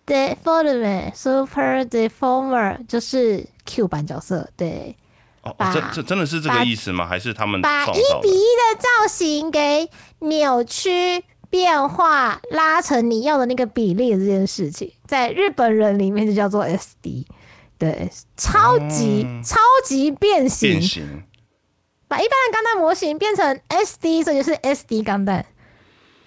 [0.04, 4.98] deformer super deformer 就是 Q 版角色，对。
[5.44, 7.06] 哦，这这真的是这个意思吗？
[7.06, 9.88] 还是他们把一比一的造型给
[10.20, 17.26] 扭曲、变化、拉成你要的那个比例这件事情，在日本人里面就叫做 SD，
[17.78, 21.24] 对，超级超级变形，变形，
[22.14, 25.44] 把一般的钢弹模型变成 SD，这就是 SD 钢弹。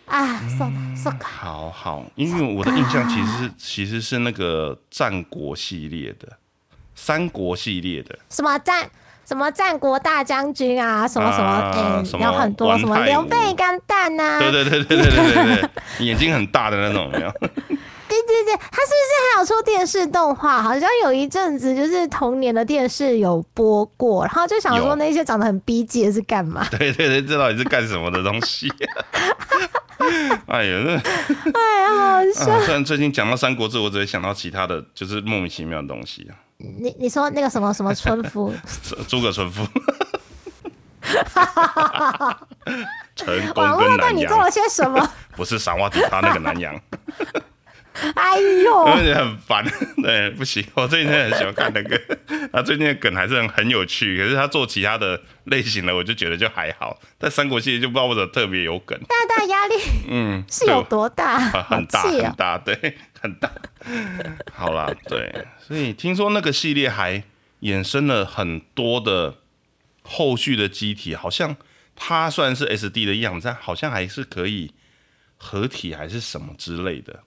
[0.07, 6.39] 啊，算了算了，好好，因为我的印象其实是其实是那个战国系列的，
[6.97, 8.91] 三国系列的，什么战
[9.25, 17.33] 什么战国大将军啊，什么什么，嗯，有很多什么刘备钢蛋呐，对对对对对对对对，眼睛很大的那种，没有。
[18.27, 20.63] 对对对，他是不是还有出电视动画？
[20.63, 26.67] 好像有一阵子就是童年的电视有播过，然后就想说那些长得很逼真是干嘛？
[26.79, 28.73] 对对对，这到底是干什么的东西？
[30.47, 30.93] 哎呀，那
[31.53, 32.61] 哎呀，好笑。
[32.61, 36.37] 虽然最近讲到《三国志》，我只会想到其他的就是莫名其妙的东西啊。
[36.59, 38.53] 你你说那个什么什么村夫？
[39.09, 39.67] 诸葛村夫。
[43.17, 44.17] 成功跟南阳。
[44.17, 45.11] 你做了些什么？
[45.37, 46.79] 不是傻瓜底他那个南阳。
[48.15, 49.65] 哎呦，很烦，
[50.03, 50.65] 对，不行。
[50.75, 52.01] 我最近很喜欢看那个，
[52.53, 54.17] 他最近的梗还是很很有趣。
[54.19, 56.99] 可是他做其他的类型的，我就觉得就还好。
[57.19, 58.99] 但三国系列就不知道为什么特别有梗。
[59.01, 59.75] 大大压力，
[60.09, 61.39] 嗯，是有多大？
[61.39, 63.51] 很大很大，对，很大。
[64.53, 67.23] 好啦，对，所以听说那个系列还
[67.63, 69.37] 衍生了很多的
[70.03, 71.57] 后续的机体，好像
[71.95, 74.73] 它虽然是 SD 的样子，但好像还是可以
[75.39, 77.21] 合体还是什么之类的。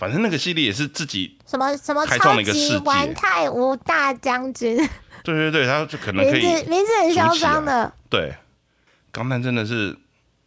[0.00, 4.78] 反正那个系列也是自己什么什么超级玩太无大将军，
[5.22, 7.92] 对对对，他就可能可以名字名字很嚣张的。
[8.08, 8.34] 对，
[9.12, 9.94] 钢弹真的是，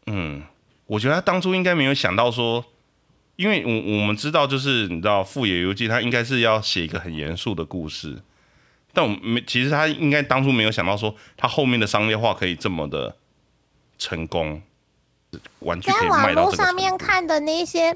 [0.07, 0.41] 嗯，
[0.87, 2.65] 我觉得他当初应该没有想到说，
[3.35, 8.23] 因为我我们知道就是你知道富野游记他应该是要写一个很严肃的故事，
[8.91, 13.15] 但我没其实他应该当初没有想到说他后面的商业化可以这么的
[13.99, 14.63] 成功，
[15.59, 17.95] 玩具可以卖到上面看的那些。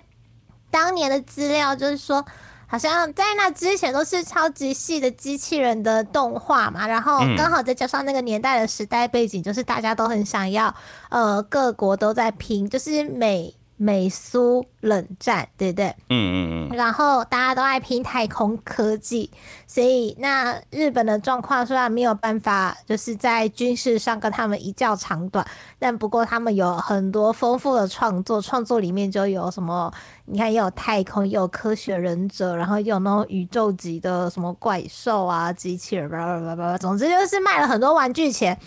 [0.69, 2.25] 当年的资料就是说，
[2.67, 10.73] 好像在那之前都是超级细的机器人的动画嘛，然后刚好再加上那个年代的时代背景，就是大家都很想要，
[11.09, 13.55] 呃，各国都在拼，就是美。
[13.77, 15.87] 美苏冷战，对不对？
[16.09, 16.75] 嗯嗯嗯。
[16.75, 19.29] 然后大家都爱拼太空科技，
[19.67, 25.45] 所以那日本的状况虽然没有办法，就是在军事上跟他们一较长短，
[25.77, 29.93] 但不过他们有很多丰富的创作，创作里面就有什么，
[30.25, 38.59] 你看也有太空，也有科学忍者，然后也有那种宇宙级的什么怪兽啊、机器人，叭叭叭叭叭，总之就是卖了很多玩具钱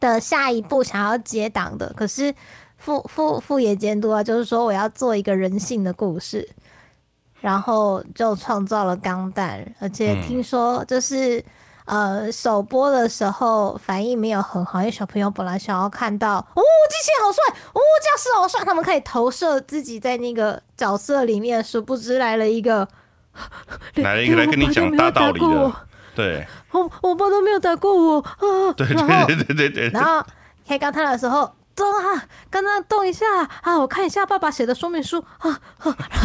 [0.00, 2.34] 的下一步想要接档的，可是。
[2.78, 6.48] 副副副业监督啊，就是说我要做一个人性的故事，
[7.40, 11.44] 然后就创造了钢弹，而且听说就是
[11.84, 22.88] 呃首播的时候反应没有很好，因为小朋友本来想要看到哦机器人好帅，哦驾驶好帅，他们可以投射自己在那个角色里面，殊不知来了一个
[23.96, 25.72] 来了一个来跟你讲大道理的，
[26.14, 30.24] 对，我我爸都没有打过我啊，对对对对对对，然后
[30.66, 31.50] 开钢弹的时候。
[31.78, 33.24] 动啊，刚刚动一下
[33.62, 35.60] 啊，我看一下爸爸写的说明书啊，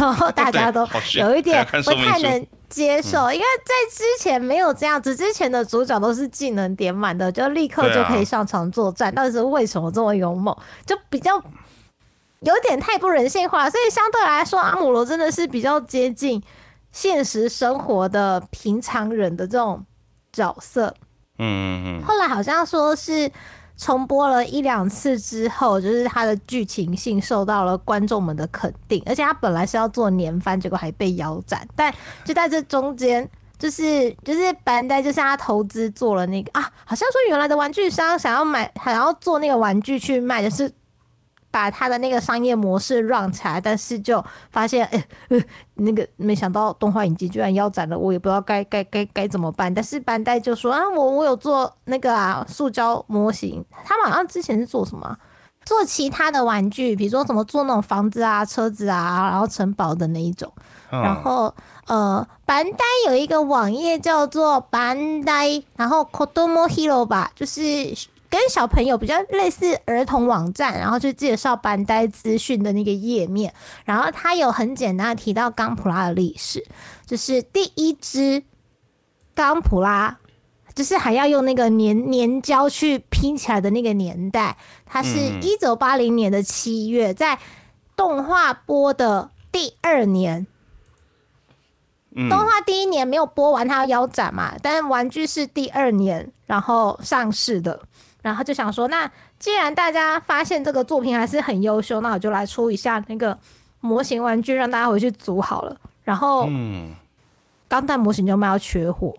[0.00, 11.40] 然后大家都有一点不太能接受，因为在之前没有这样子，之前的主角都是技能点满的，就立刻就可以上场作战，但是为什么这么勇猛，就比较
[12.40, 16.42] 有点太不人性化，所以相对来说，阿姆罗真的是比较接近
[16.90, 19.86] 现实生活的平常人的这种
[20.32, 20.92] 角色。
[21.38, 22.04] 嗯嗯嗯。
[22.04, 23.30] 后来好像说是。
[23.76, 31.66] 重播了一两次之后，就是它的剧情性受到了观众们的肯定，而且它本来是要做年番，结果还被腰斩。
[31.74, 31.92] 但
[32.24, 40.70] 就在这中间，就是就是班代就是他投资做了那个啊，好像说原来的玩具商想要买，想要做那个玩具去卖的是。
[41.54, 45.06] 把他的那个商业模式让起来，但是就发现，哎，
[45.74, 49.72] 那个没想到动画影集居然腰斩了，我也不知道该该该该怎么办。
[49.72, 55.16] 但是班代就说啊，我我有做那个啊塑胶模型，他们好像之前是做什么？
[55.64, 60.52] 做其他的玩具，比如说怎么做那种房子啊、车子啊，然后城堡的那一种。
[60.90, 61.54] 然后
[61.86, 67.60] 呃，班代有一个网页叫做班代，然后 Kodomo Hero 吧，就是。
[68.34, 73.54] 跟小朋友比较类似儿童网站，然后就介绍班呆资讯的那个页面，
[73.84, 76.66] 然后它有很简单的提到钢普拉的历史，
[77.06, 78.42] 就是第一支
[79.36, 80.18] 钢普拉，
[80.74, 87.38] 就是还要用那个粘粘胶去拼起来的那个年代，它是一九八零年的七月，在
[87.94, 90.44] 动画播的第二年，
[92.12, 97.82] 动画第一年没有播完，它要腰斩嘛，但玩具是第二年然后上市的。
[98.24, 99.08] 然后就想说，那
[99.38, 103.38] 既然大家发现这个作品还是很优秀，那我就来出一下那个
[103.80, 105.76] 模型玩具，让大家回去组好了。
[106.04, 106.94] 然后，嗯，
[107.68, 109.14] 钢弹模型就卖到缺货，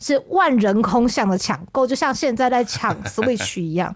[0.00, 3.94] 是万人空巷的抢购，就像现在在抢 Switch 一样。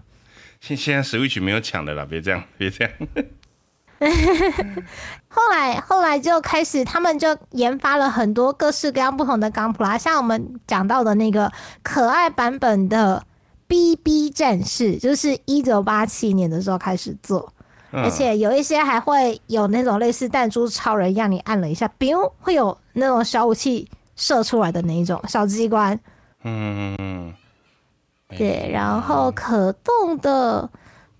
[0.61, 2.93] 现现在 Switch 没有抢的了，别这样，别这样。
[5.27, 11.51] 后来，后来就开始，他们就研发了很多各式各样不同的钢普拉，像我们讲到的那个
[11.81, 13.25] 可爱版本的。
[13.67, 17.51] B B 战士就是一九八七年的时候开始做，
[17.91, 25.99] 而且有一些还会有那种类似弹珠超人一样，你按了一下，biu 会有那种小武器射出来的那一种小机关。
[26.43, 27.33] 嗯嗯嗯。
[28.37, 30.69] 对，然后可动的。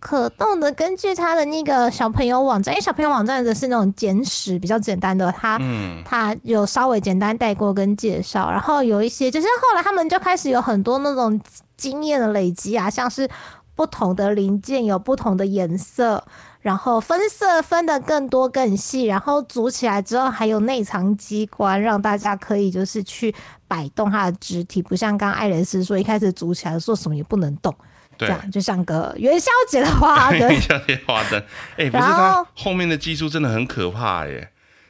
[0.06, 5.58] 可动的，根据他的那个小朋友网站，因为小朋友网站的是那种简史比较简单的，他
[6.04, 11.40] 他有稍微简单带过跟介绍，然后有一些就是后来他们就开始有很多那种
[11.84, 13.30] 经验的累积啊，像是
[13.76, 16.26] 不同的零件有不同的颜色，
[16.62, 23.36] 然后分色分的更多更细，然后组起来之后还有内藏机关，让大家可以就是去
[23.68, 27.76] 摆动它的肢体，不像刚刚爱莲丝说一开始组起来说什么也不能动。
[28.16, 31.44] 这样就像个元宵节的花灯， 元宵节花灯。
[31.76, 34.50] 哎，不是它后面的技术真的很可怕耶！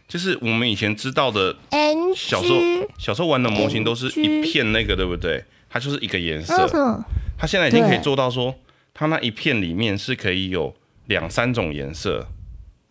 [0.09, 1.55] 就是我们以前知道的，
[2.15, 2.59] 小时候
[2.99, 5.43] 小时候玩的模型都是一片那个，对不对？
[5.73, 7.03] 它就是一个颜色。
[7.35, 8.53] 它现在已经可以做到说，
[8.93, 10.75] 它那一片里面是可以有
[11.07, 12.27] 两三种颜色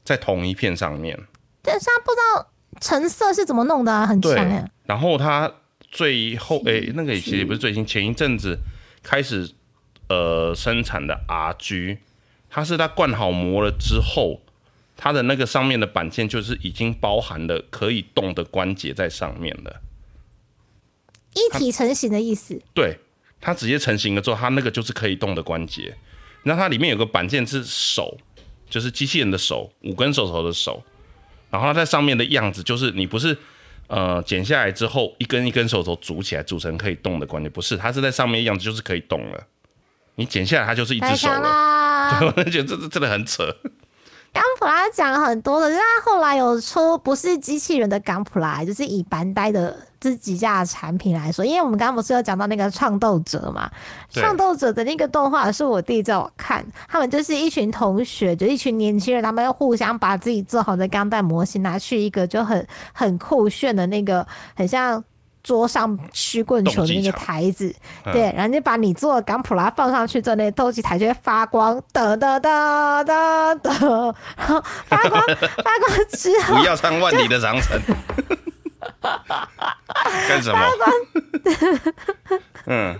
[0.05, 1.17] 在同一片上面。
[1.63, 4.69] 但是它不知道成色是怎么弄的啊，很强哎。
[4.87, 8.59] 然后它最后哎，那个其实也不是最新，前一阵子
[9.03, 9.53] 开始。
[10.09, 11.97] 呃，生产的 RG，
[12.51, 14.43] 它是它灌好膜了之后，
[14.95, 19.81] 它的那个上面的板件就是已经包含了可以动的关节在上面了，
[21.35, 22.61] 一体成型的意思。
[22.75, 22.99] 对，
[23.41, 25.97] 它直接成型了之后，它那个就是可以动的关节。
[26.45, 28.19] 那它里面有个板件是手，
[28.69, 30.83] 就是机器人的手，五根手头的手。
[31.51, 33.37] 然后它在上面的样子，就是你不是
[33.87, 39.47] 呃剪下来之后一根一根手头组起来组成可以动的关节，不是，它是在上面样子就是可以动了。
[40.17, 42.19] 你剪下来，它就是一只手了。
[42.19, 43.55] 对， 我觉得这这真的很扯。
[44.33, 51.45] 钢普拉讲了很多的，就是他后来有出不是机器人的钢普拉，就是以班呆的自己家的产品来说。
[51.45, 53.71] 因为我们刚刚不是有讲到那个创斗者嘛？
[54.11, 64.27] 创斗者的那个动画是我弟在我看，他们就是一群同学，就一群年轻人，他们要互相把自己做好的钢弹模型拿去一个就很很酷炫的那个，
[64.57, 65.05] 很像。
[65.43, 67.75] 桌上曲棍球的那个台子，
[68.05, 73.71] 对，然后你把你做的钢普拉放上去之后，那斗气台就会发光，哒哒哒哒哒，
[74.37, 77.81] 然后发光发光之后，不要唱万里的长城，
[80.29, 80.59] 干什么？
[80.59, 80.91] 发光，
[82.67, 82.97] 嗯，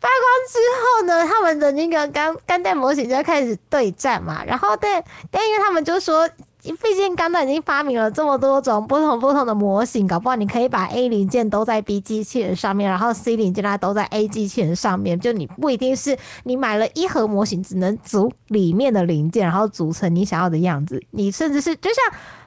[0.00, 6.28] 发光之后呢，他们的那个钢钢弹模型就开始对战嘛，然后但但因为他们就说。
[6.62, 15.18] 毕竟钢弹已经发明了这么多种不同不同的模型，搞不好你可以把 A 零件都在 B 机器人上面，然后 C 零件它都在 A 机器人上面。
[15.18, 21.02] 就你不一定是你买了一盒模型，只能组里面的零件，然后组成你想要的样子。
[21.10, 22.04] 你甚至是就像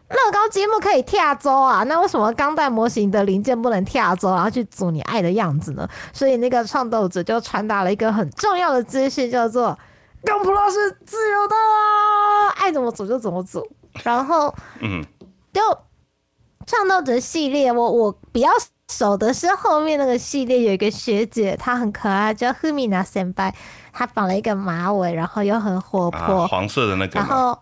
[0.08, 5.86] 乐高积木可以跳周啊，那为什么钢弹模型的零件不能跳周，然后去组你爱的样子呢？
[6.14, 9.78] 所以那个创作者就传达了一个很重要的资讯，叫做
[10.24, 13.62] 钢普拉是自由的啊，爱怎么组就怎么组。
[14.04, 15.04] 然后，嗯，
[15.54, 15.62] 就
[16.66, 18.50] 创造者系列，我我比较
[18.90, 23.54] 熟的是后面那个系列，有一个学姐，她很可爱，叫 Humina Senpai，
[23.94, 27.20] 她绑了一个马尾，然后又很活泼，黄色的那个。
[27.20, 27.58] 然后，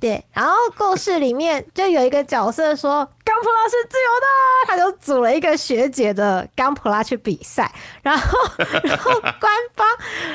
[0.00, 4.26] 对，然后故事里面就有一个角色说钢普拉是自由的，
[4.66, 7.72] 他就组了一个学姐的钢普拉去比赛，
[8.02, 8.38] 然后，
[8.82, 9.86] 然后官方，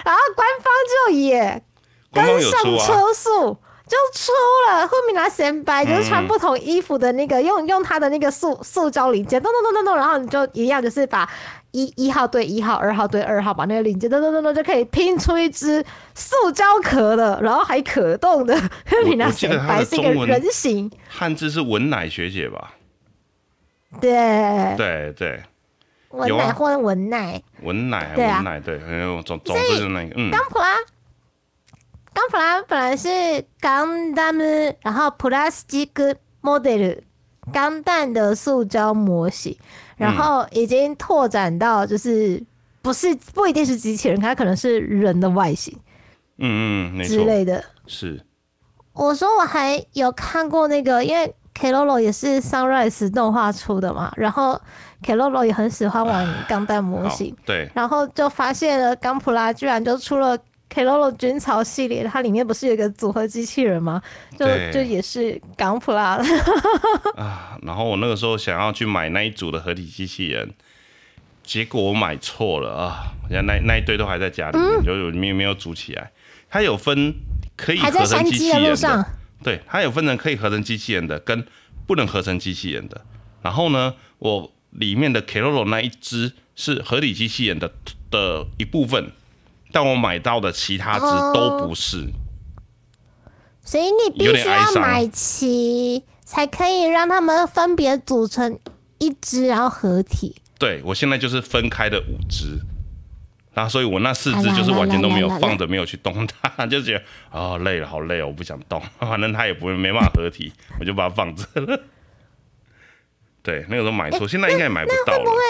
[0.03, 0.71] 然后官方
[1.07, 1.63] 就也
[2.11, 3.57] 跟上车速。
[3.87, 4.31] 就出
[4.67, 11.29] 了后面拿显摆，就是穿不同衣服的那个，用用他的那个塑塑胶零件，咚咚咚咚咚，然后你就一样，就是把
[11.71, 18.57] 一一号对一号，二号对二号，把那个零件咚咚咚咚就可以拼出一只塑胶壳的，然后还可动的。
[18.59, 22.73] 后面 拿显摆是一个人形，汉字是文奶学姐吧？
[24.01, 25.43] 对对对，
[26.09, 28.79] 文奶或者文奶，文奶文奶对，
[29.23, 30.31] 总总之是那个嗯。
[30.31, 30.75] 钢普拉。
[32.15, 33.09] 钢普拉本来是
[33.59, 34.33] 钢弹，
[34.79, 36.93] 然后 plastic model
[37.51, 39.57] 钢弹的塑胶模型，
[39.97, 42.41] 然后已经拓展到就是
[42.81, 45.77] 不是不一定是机器人，它可能是人的外形，
[46.37, 47.61] 嗯嗯，之类的。
[47.85, 48.25] 是，
[48.93, 54.59] 我说我还有看过那个，因为 Klolo 也是 Sunrise 动画出的嘛，然后
[55.03, 60.37] Klolo 也很喜欢玩钢弹模型，对，然后就发现了钢普拉居然就出了。
[60.67, 64.01] Klolo 军曹系列，它里面不是有一个组合机器人吗？
[64.37, 66.19] 就就也是港普拉
[67.15, 67.57] 啊。
[67.61, 70.53] 然后我那个时候想要去买那一组的合体机器人，
[71.43, 73.13] 结果我买错了啊！
[73.29, 76.11] 现在那那一堆都还在家里面，就有没有没有组起来。
[76.49, 77.13] 它有分
[77.55, 79.05] 可以合成机器人的，
[79.43, 81.45] 对，它有分成可以合成机器人的跟
[81.87, 83.01] 不能合成机器人的。
[83.41, 87.71] 然后呢，我里面的 Klolo 那一只是合体机器人的
[88.09, 89.11] 的一部分。
[89.75, 91.05] 但我买到的其他只
[91.37, 92.07] 都不是，
[93.61, 98.57] 所以你必须要买齐，才可以让他们分别组成
[98.99, 100.33] 一只，然后合体。
[100.57, 102.57] 对，我现在就是分开的五只，
[103.53, 111.81] 然后所以我那四只就是完全都没有放着，没有去动它， 就觉得哦累了，好累哦，我不想动， 反正它也不会没办法合体，我就把它放着了。
[113.43, 115.19] 对，那个时候买错，现在应该也买不到了。
[115.19, 115.41] 会不会？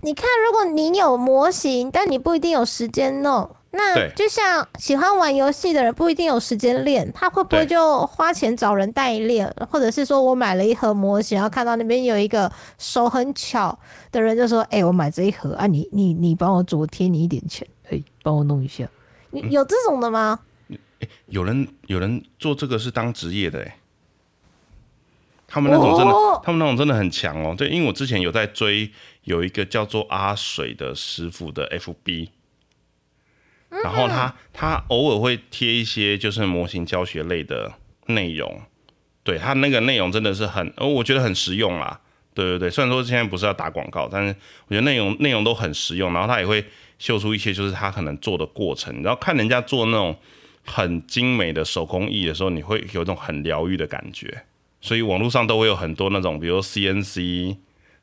[0.00, 3.54] 你看，如果你有模型，但你不一定有时间弄。
[3.76, 13.76] 那就像喜欢玩游戏的人不一定有时间练，他会不会就花钱找人代练，或者是说我买了一盒模型，然后看到那边有一个手很巧
[14.12, 18.88] 的人就说：“哎，我买这一盒啊，你你你帮我做，贴你一点钱，哎，帮我弄一下。”
[19.50, 20.38] 有这种的吗？
[21.26, 23.76] 有人有人做这个是当职业的哎，
[25.48, 26.14] 他们那种真的，
[26.44, 27.54] 他们那种真的很强哦。
[27.58, 28.92] 对，因为我之前有在追
[29.24, 32.28] 有一个叫做阿水的师傅的 FB。
[33.82, 37.72] 然后他他偶尔会贴一些就是模型教学类的
[38.06, 38.60] 内容，
[39.22, 42.00] 对他那个内容真的是很，呃，我觉得很实用啦。
[42.34, 44.34] 对对对，虽然说现在不是要打广告，但是
[44.66, 46.12] 我觉得内容内容都很实用。
[46.12, 46.64] 然后他也会
[46.98, 50.16] 秀出一些就是他可能做的过程，然后看人家做那种
[50.64, 54.44] 很精美的手工艺的时候，你会有一种很疗愈的感觉。
[54.80, 57.56] 所以网络上都会有很多那种，比如 CNC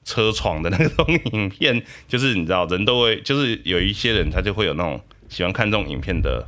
[0.04, 5.00] 车床的那种 影片，就是你知道人都会，就是有一些人他就会有那种。
[5.32, 6.46] 喜欢看这种影片的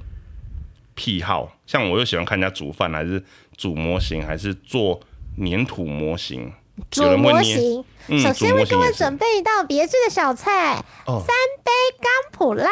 [0.94, 3.24] 癖好，像我又喜欢看人家煮饭，还是
[3.58, 5.00] 煮模型，还是做
[5.38, 6.52] 粘土模型。
[6.92, 7.86] 煮模型，
[8.20, 11.28] 首先为各位准备一道别致的小菜——三
[11.64, 11.72] 杯
[12.02, 12.68] 钢普拉。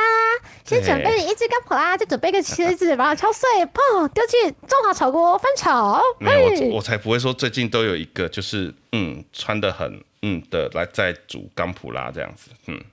[0.66, 6.02] 先准备一只钢普拉，再准备一个茄子，把它敲碎，砰，丢进中华炒锅翻炒。
[6.20, 12.84] 没有，我我才不会说最近都有一个就是嗯穿的很嗯的来在煮钢普拉这样子，嗯。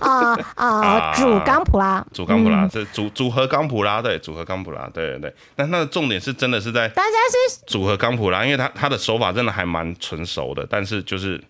[0.00, 1.14] 啊啊！
[1.14, 5.34] 主钢普拉，主钢普拉是组组合钢普拉，对，组合钢普拉，对对对。
[5.54, 7.10] 但那个重点是真的是在大家
[7.50, 11.42] 是组合钢普拉，因为他他的手法真的还蛮纯熟的，但是就是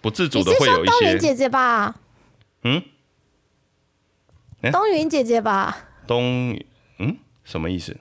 [0.00, 0.92] 不自主的会有一些。
[0.92, 1.94] 冬云姐姐吧？
[2.62, 2.82] 嗯？
[4.72, 5.76] 冬云姐姐吧？
[6.06, 6.58] 冬
[6.98, 7.16] 嗯？
[7.44, 7.96] 什么意思？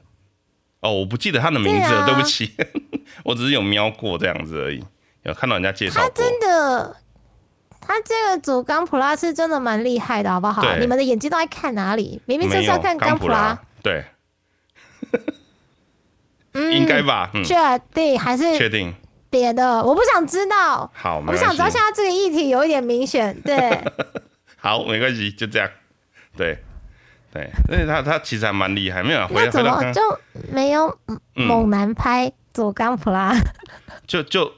[0.80, 2.52] 哦，我不记得他的名字了，对不起，
[3.26, 4.84] 我只是有瞄过这样子而已，
[5.24, 6.10] 有看到人家介绍过。
[6.10, 6.98] 他真的。
[7.88, 10.62] 他这个组钢普拉是真的蛮厉害的，好不好？
[10.76, 12.22] 你们的眼睛都在看哪里？
[12.26, 13.58] 明明就是要看钢普拉。
[13.82, 14.04] 对。
[16.54, 17.30] 应该吧？
[17.46, 17.56] 确
[17.94, 18.94] 定还是确定？
[19.30, 20.90] 别的我不想知道。
[20.94, 23.40] 好，我想知道现在这个议题有一点明显。
[23.42, 23.80] 对，
[24.58, 25.70] 好，没关系，就这样。
[26.36, 26.58] 对，
[27.32, 29.28] 对，因为他他其实还蛮厉害，没有。
[29.32, 30.02] 那怎么就
[30.52, 30.98] 没有
[31.34, 33.36] 猛男拍佐冈普拉？
[34.08, 34.52] 就就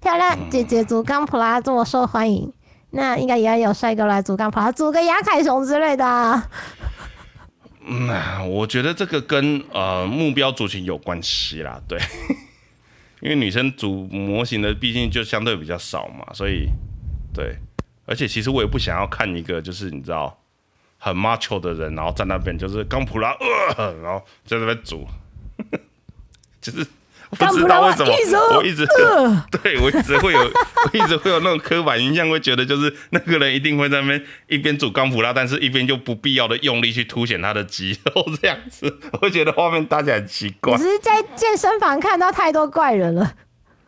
[0.00, 2.50] 漂亮姐姐佐冈普拉这么受欢迎，
[2.94, 6.42] 那应该也要有帅哥来佐冈普拉，组个亚凯熊之类的。
[7.86, 8.08] 嗯，
[8.48, 11.98] 我觉得这个跟呃目标族群有关系啦，对，
[13.20, 16.68] 因为女生组模型的毕竟就相对比较少嘛，所以
[17.34, 17.56] 对，
[18.06, 20.38] 而且其实我也不想要看一个就是你知道
[20.98, 23.36] 很 macho 的人，然后在那边就是刚普拉，
[23.76, 25.06] 呃，然后在那边组，
[26.62, 26.86] 就是。
[27.30, 28.12] 不知道为什么，
[28.56, 28.86] 我一直
[29.62, 40.76] 对我一直会有，我一直会有那种刻板印象，会觉得就是那个人一定会在那边一边煮钢普拉，但是一边就不必要的用力去凸显他的肌肉 这样子，我会觉得画面搭起来很奇怪。
[40.76, 43.34] 只是在健身房看到太多怪人了。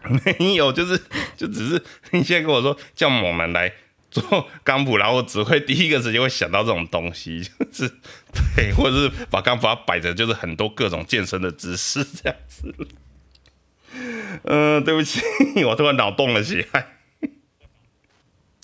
[0.38, 1.00] 没有，就是
[1.36, 1.82] 就只是
[2.12, 3.72] 你现在跟我说叫猛男来
[4.08, 7.92] 做钢普拉，我只会第一个时间会想到这种东西，就是
[8.56, 12.72] 对，或者是把钢普拉摆着，就是很多各种健身的姿势这样子。
[14.44, 15.20] 嗯， 对不起，
[15.64, 16.86] 我突然脑洞了起来。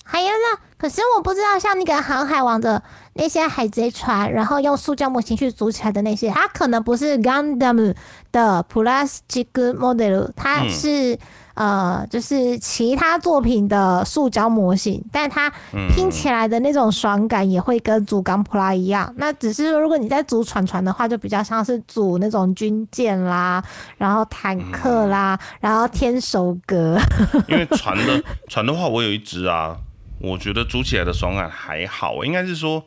[0.05, 7.95] 还有呢，可是我不知道，像那个航海王的那些海贼船，然后用塑胶模型去组起来的那些，它可能不是 Gundam
[8.31, 11.17] 的 Plastic Model，它是。
[11.55, 15.51] 呃，就是其他作品的塑胶模型，但它
[15.95, 19.13] 拼起来的那种爽感也会跟组钢普拉一样。
[19.17, 23.63] 那只是如果你在组船船的话，就比较像是组那种军舰啦，
[23.97, 26.99] 然后坦克啦，然后天守阁。
[27.47, 29.77] 因为船的船的话，我有一只啊，
[30.19, 32.25] 我觉得组起来的爽感还好。
[32.25, 32.83] 应该是说，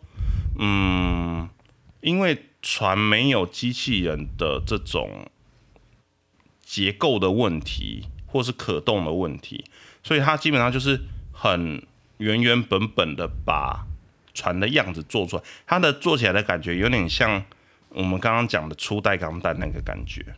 [0.59, 1.49] 嗯，
[2.01, 5.09] 因为船没有机器人的这种
[6.65, 8.09] 结构的问题。
[8.27, 9.65] 或是可动的问题，
[10.03, 11.01] 所以它基本上就是
[11.33, 11.83] 很
[12.19, 13.87] 原原本本的把
[14.35, 15.43] 船的样子做出来。
[15.67, 17.43] 它的做起来的感觉有点像
[17.91, 20.35] 我们刚刚讲的初代钢弹那个感觉，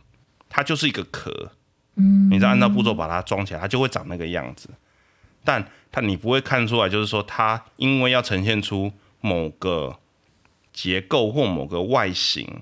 [0.47, 1.51] 它就是一个壳，
[1.95, 4.69] 嗯，你再按照步骤把它装起来，它就会长那个样子。
[5.43, 9.97] 但它你不会看出来，就是说它因为要呈现出某个
[10.71, 12.59] 结构或某个外形，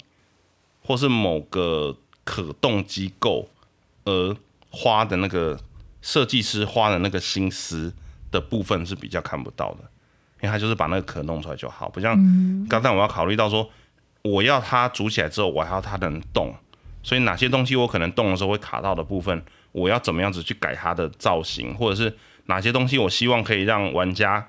[0.82, 3.50] 或是某个可动机构
[4.06, 4.36] 而。
[4.80, 5.60] 花的那个
[6.04, 7.92] 设计师花的那个心思
[8.30, 9.80] 的部分是比较看不到的，
[10.42, 12.16] 因为他就是把那个壳弄出来就好，不像
[12.70, 13.68] 刚才我要考虑到说，
[14.22, 16.54] 我要它煮起来之后，我还要它能动，
[17.02, 22.16] 所以哪些东西我可能动的时候会卡到的部分，我要怎么样子去改它的造型，或者是
[22.46, 24.48] 哪些东西我希望可以让玩家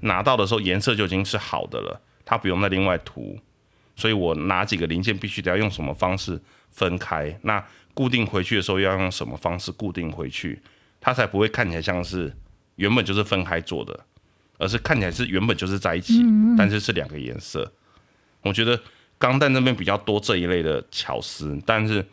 [0.00, 3.38] 拿到的时候颜色就已经是好的了，它不用再另外涂，
[3.94, 7.64] 所以我哪几个零件必须得要用什么方式分开，那。
[7.94, 10.60] 固定回去的时候要用什么方式固定回去，
[11.00, 12.34] 它才不会看起来像是
[12.76, 14.06] 原本就是分开做的，
[14.58, 16.22] 而是看起来是原本就是在一起，
[16.56, 17.72] 但是是两个颜色。
[18.42, 18.80] 我觉得
[19.18, 22.06] 钢弹那边比较多这一类的巧思，但是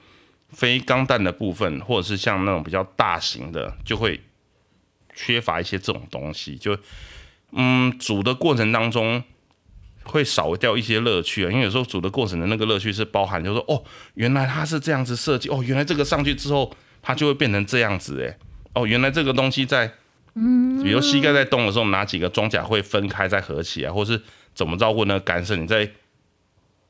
[0.50, 4.20] 非钢弹的部分，或者是像那种比较大型的，就会
[5.14, 6.56] 缺乏一些这种东西。
[6.56, 6.78] 就
[7.52, 9.24] 嗯，煮的过程当中。
[10.08, 13.84] 会少掉一些乐趣啊，因为有时候煮的过程的那个乐趣是包含，就是说哦，
[14.16, 18.38] 原来它是这样子设计，哦，原来这个上去之后它就会变成这样子，哎，
[18.74, 19.92] 哦，原来这个东西在，
[20.36, 24.22] 嗯，比如膝盖在动的时候，哪几个装甲会分开再合起来，或是
[24.56, 24.94] 怎么着？
[24.94, 25.90] 或那个干涉你在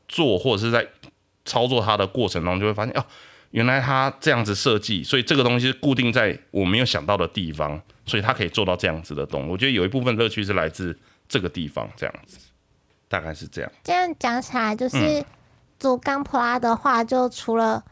[0.07, 0.87] 做或者是在
[1.43, 3.05] 操作它的过程中，就会发现哦，
[3.51, 9.47] 原来它这样子设计，所以这个东西是固定在我没有想到的地方，所以它可以做到这样子的动。
[9.47, 10.97] 我觉得有一部分乐趣是来自
[11.27, 12.37] 这个地方，这样子。
[13.09, 13.71] 大概是这样。
[13.83, 15.25] 这样讲起来，就是
[15.79, 17.83] 组钢普拉的话，就除了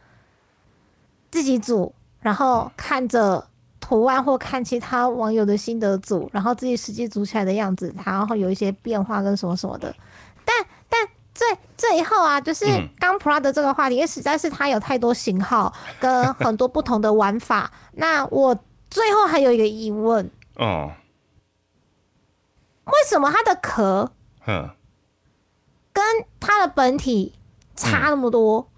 [1.31, 3.47] 自己组，然后看着
[3.79, 9.95] 图案或看其他网友的心得组，然后自己实际组起来的样子，然后有一些变化跟什么什么的。
[10.43, 10.55] 但
[10.89, 11.47] 但最
[11.77, 12.65] 最后啊，就是
[12.99, 17.71] 钢普拉的这个话题，因为实在是它有太多型号跟很多不同的玩法。
[17.93, 18.57] 那我
[18.89, 20.91] 最后还有一个疑问哦，
[22.85, 24.11] 为什么它的壳？
[24.47, 24.69] 嗯。
[25.95, 26.03] 跟
[26.41, 27.33] 它的本体
[27.73, 28.69] 差那么多，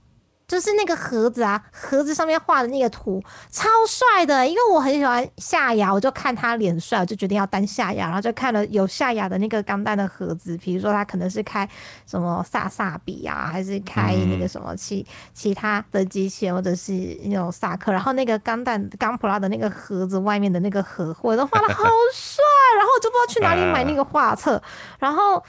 [0.48, 4.48] 就是那个盒子啊，盒子上面画的那个图超帅的。
[4.48, 11.68] 因为我很喜欢夏雅，我就看他脸帅，我就决定要单夏雅，然后就看了有夏雅的那个钢弹的盒子，比如说他可能是开
[12.06, 15.04] 什么萨萨比啊，还是开那个什么其
[15.34, 16.94] 其他的机器人，或者是
[17.26, 22.44] 那种萨克，然后那个钢弹钢普拉的那个盒子外面的那个盒，我都画的好帅，
[22.78, 24.62] 然后我就不知道去哪里买那个画册，
[25.00, 25.44] 然后。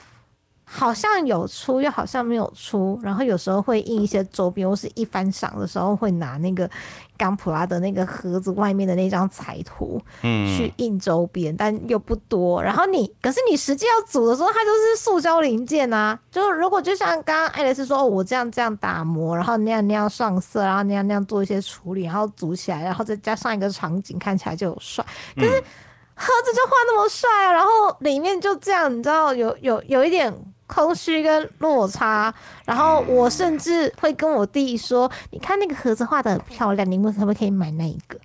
[0.71, 6.69] 好像有出，又好像没有出，然后有时候会印一些周边，或是一翻赏的时候会拿那个
[7.17, 12.63] 冈普拉的那个盒子外面的那张彩图，嗯，去印周边，但又不多。
[12.63, 16.19] 然后你，可是你实际要组的时候，它就是塑胶零件啊。
[16.31, 25.03] 就是如果就像刚刚爱丽丝说，我这样这样打磨，然后那样那样上色，然后那样那样做一些处理，然后组起来，然后再加上一个场景，看起来就有帅。
[25.35, 30.31] 可是盒子就画那么帅啊，然后里面就这样，你知道有有有一点。
[30.69, 32.33] 空虚跟落差，
[32.65, 38.17] 然后我甚至会跟我弟说：“你看那个盒子画的很漂亮，你们可不可以买那一个？”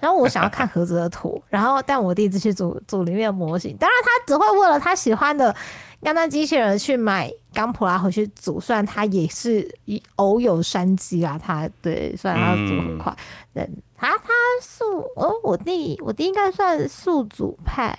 [0.00, 3.76] 然后我想要看盒子的图，然后但我弟只去组组里面的模型。
[3.78, 5.52] 当然，他只会为了他喜欢的
[6.00, 9.68] 钢弹机器人去买钢普拉回去组，虽然他也是
[10.14, 13.12] 偶有山机啊，他对，虽然他组很快，
[13.52, 14.28] 对，他他
[14.62, 17.98] 速哦，我弟我弟应该算速组派。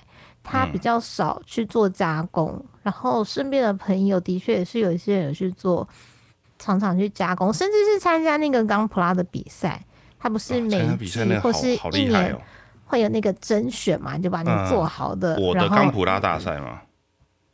[0.51, 5.87] 他比较少去做加工，然后身边的朋友的确也是有一些人去做，
[6.57, 9.79] 常常去加工，甚至是参加那个钢普拉的比赛。
[10.17, 12.35] 他不是每一季或是一年
[12.85, 15.39] 会有那个甄选嘛，就把你做好的。
[15.39, 16.81] 我的钢普拉大赛吗？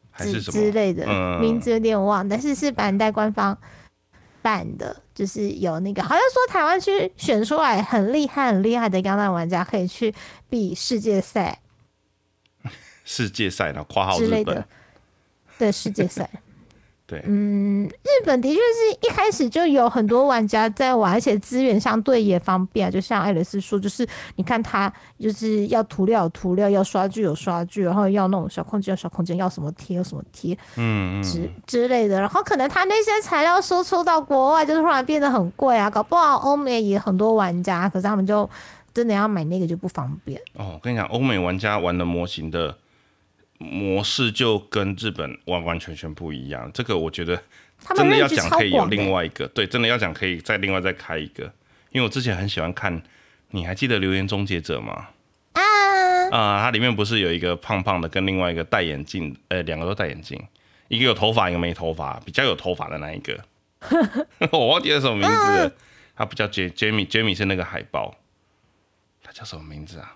[0.10, 1.06] 还是什么之类的？
[1.42, 3.58] 名字有点忘，但是是板带官方
[4.42, 10.16] 办的，就是有那个好像说台湾区选出来很厉害、很厉害的钢弹玩家可以去
[10.50, 11.60] 比世界赛。
[13.06, 13.82] 世界赛呢？
[13.88, 14.66] 括号日本，
[15.58, 16.30] 对世界赛，
[17.08, 22.92] 对，嗯，日本的确是一开始就有很多玩家在玩，而且资源相对也方便。
[22.92, 24.06] 就像爱丽丝说，就是
[24.38, 32.20] 你看他就是要涂料有涂料，要刷具有刷具，然后要那种小空间有小空间，要什么贴有什么贴，嗯之之类的。
[32.20, 38.50] 然后可能他那些材料输出到国外，就突然变得很贵啊，搞不好欧美也很多玩家，可是他们就
[38.96, 40.42] 真的要买那个就不方便。
[40.56, 42.76] 哦，我跟你讲，欧美玩家玩的模型的。
[43.58, 47.42] 模式就跟日本完完全全不一样，这个我觉得
[47.96, 51.44] 真的要讲可以有另外一个，对，真的要讲可以再另外再开一个，
[51.92, 53.02] 因为我之前很喜欢看，
[53.52, 55.08] 你还记得《留言终结者》吗？
[55.54, 55.62] 啊
[56.32, 60.42] 啊，它里面不是有一个胖胖的跟另外一个戴眼镜，呃，两个都戴眼镜，
[60.90, 63.40] 一个有头发，一个没头发，比较有头发的那一个，
[64.52, 65.76] 我忘记了什么名字，
[66.16, 68.16] 他不叫杰杰米，杰米是那个海报，
[69.24, 70.16] 他叫什么名字啊？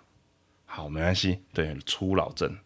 [0.66, 2.58] 好，没关系，对，初老症。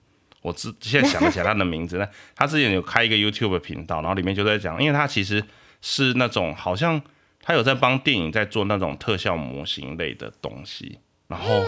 [0.44, 2.08] 我之现在想得起来他的名字呢。
[2.36, 5.44] 他之前有开一个 YouTube 频道，然后里面就在讲，因为他其实
[5.82, 7.02] 是那种好像
[7.42, 11.00] 他有在帮电影在做那种特效模型类的东西。
[11.28, 11.64] 然后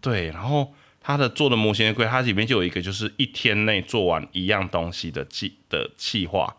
[0.00, 6.56] 对，然后他的做的模型的规，它里面就有一个就是一天内做完一样东西的计的计划。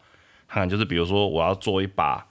[0.48, 2.26] 看，就是比如说我要做一把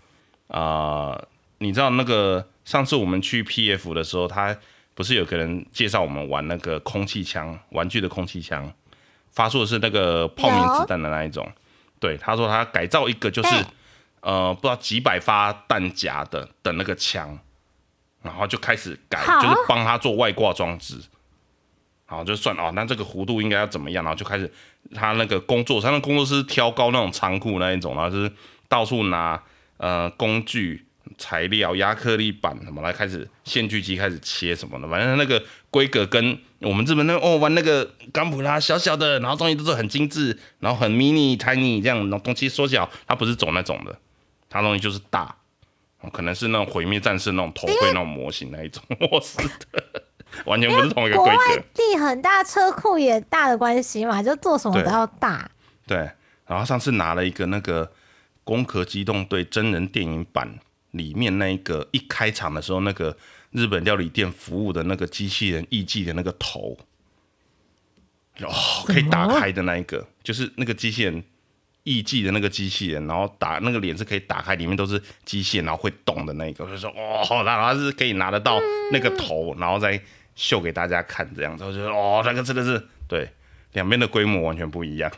[0.46, 1.20] 啊，
[1.58, 4.56] 你知道那个上次我们去 PF 的时候，他
[4.94, 8.72] 不是有个人介绍我们玩那个空气枪玩具的空气枪。
[9.34, 11.46] 发出的是那个泡棉子弹的那一种，
[12.00, 13.64] 对，他说他改造一个就是
[14.20, 17.38] 呃不知道几百发弹夹的的那个枪，
[18.22, 20.96] 然后就开始改，就是帮他做外挂装置，
[22.06, 24.50] 好就算哦，那这个弧度应该要怎么样，然后就开始
[24.94, 28.32] 他那个工作，他那工作室挑高那种仓库那一种，然后就是
[28.68, 29.42] 到处拿
[29.76, 30.86] 呃工具。
[31.16, 43.96] 材料、亚克力板什么来开始线锯机开始切什么的，反正那个规格跟我们日本那哦玩那个钢普拉小小的，然后东西都是很精致，然后很 mini tiny 这样，然后东西缩小，它不是走那种的，
[44.48, 45.36] 它东西就是大，
[46.12, 49.36] 可能是那种毁灭战士那种头盔那种模型那一种模式
[49.70, 50.02] 的，
[50.46, 51.62] 完全不是同一个规格。
[51.74, 55.48] 地很大，车库也大的关系嘛，就做什么都要大。
[55.86, 55.98] 对，
[56.46, 57.86] 然后上次拿了一个那个
[58.42, 60.58] 《攻壳机动队》真人电影版。
[60.94, 63.16] 里面那一个一开场的时候，那个
[63.50, 66.78] 日本料理店服务的那个机器人艺伎的那个头，
[68.40, 68.50] 哦，
[68.86, 71.22] 可以打开的那一个，就是那个机器人
[71.82, 78.60] 艺伎的那个机器人，然后打那个脸是可以打开，里面都是机械，然后会动的那一个，就说哦，然后是可以拿得到
[78.92, 80.00] 那个头，然后再
[80.36, 83.28] 秀给大家看这样子，我觉得哦，那个真的是对
[83.72, 85.10] 两边的规模完全不一样，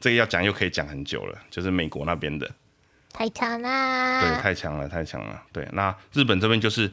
[0.00, 2.50] 这个要讲又可以讲很久了，就是美国那边的。
[3.18, 5.42] 太强了，对，太强了，太强了。
[5.52, 6.88] 对，那日本这边就是，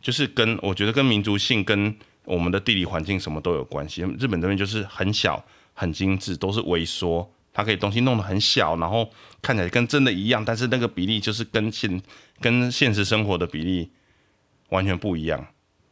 [0.00, 1.94] 就是跟我觉得跟民族性、跟
[2.24, 4.00] 我们的地理环境什么都有关系。
[4.18, 5.44] 日本这边就是很小、
[5.74, 9.10] 很精致，都是微缩，它可以东西弄得很小，然后
[9.42, 12.00] 看起来跟真的一样，但是那个比例就是跟现
[12.40, 13.90] 跟现实生活的比例
[14.70, 15.48] 完全不一样。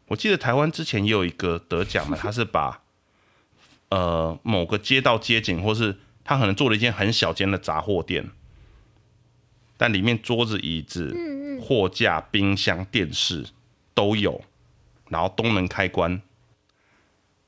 [0.07, 2.81] 我记得台湾之前也有一个得奖的，他是把
[3.91, 8.31] 呃某个街道街景，或是他可能做了一间很小间的杂货店。
[9.77, 11.15] 但里面桌子、椅子、
[11.61, 13.45] 货架、冰箱、电视
[13.95, 14.43] 都有，
[15.09, 16.21] 然后都能开关。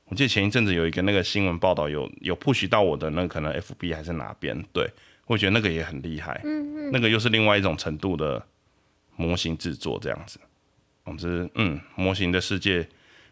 [0.05, 4.91] 我记得前一阵子有一个那个新闻报道，有有 push 到我的那可能 FB 还是哪边，对
[5.27, 6.41] 我觉得那个也很厉害。
[6.43, 8.43] 嗯嗯，那个又是另外一种程度的
[9.15, 10.39] 模型制作这样子。
[11.05, 12.87] 总之，嗯，模型的世界，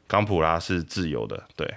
[0.07, 1.75] 冈普拉是自由的，对。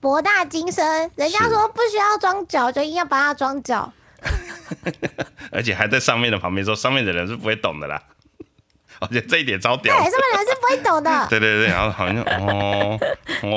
[0.00, 3.92] 博大精深，人家说不需要装脚，就硬要把它装脚。
[5.52, 8.02] 而且还在上面的旁边说，上面的人是不会懂的啦。
[9.00, 11.26] 而且这一点超屌，对，上面的人是不会懂的。
[11.30, 12.98] 对对对，然后好像哦，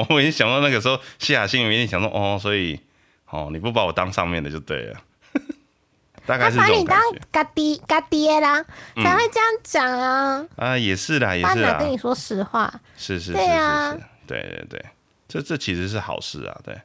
[0.09, 2.80] 我已经想到那个时候，西雅欣里面想说，哦，所以
[3.30, 5.01] 哦，你不把我当上面的就对了。
[6.28, 7.20] 大概是这种感觉。
[7.32, 8.64] 嘎爹嘎爹啦，
[8.97, 10.45] 才会这样讲啊。
[10.55, 11.80] 啊，也是啦，也是啦。
[11.80, 12.72] 跟你说实话。
[12.95, 14.86] 是是是是是，对对对，
[15.28, 16.80] 这这其实是好事啊，对。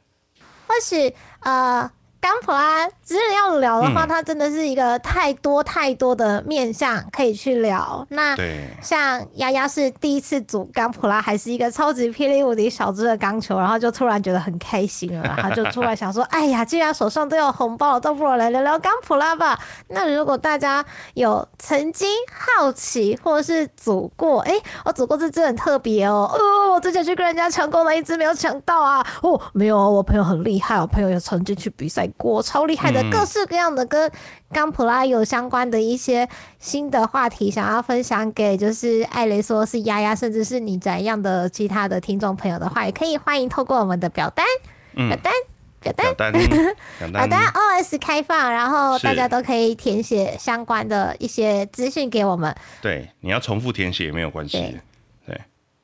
[0.65, 1.89] 或许呃。
[2.19, 8.05] 冈普拉，只是要聊的话，它真的是一个太多太多的面向可以去聊。
[8.09, 8.35] 那
[8.81, 19.59] 像丫丫是第一次组刚普拉，还是一个超级霹雳无敌小只的钢球，然后就突然觉得很开心了， 然后就突然想说：哎呀，既然手上都有红包了，倒不如来聊聊刚普拉吧。
[19.89, 22.09] 那如果大家有曾经
[22.55, 24.53] 好奇或者是组过，哎，
[24.85, 32.06] 我组过这只很特别哦，哦，我之前去跟人家抢功了一只没有抢到啊，哦，没有，我朋友很厉害，我朋友有曾经去比赛。
[32.15, 34.11] 国超厉害的，各式各样的跟
[34.51, 36.27] 刚普拉有相关的一些
[36.59, 44.45] 新的话题，想要分享给就是艾雷说是丫丫，甚至是你怎样的其他的听众朋友的话，也可以欢迎透过我们的表单，
[44.93, 45.33] 表单，
[45.81, 52.55] 表单，表单， OS 开放，然后大家都可以填写相关的一些资讯给我们。
[52.81, 54.77] 对，你要重复填写也没有关系。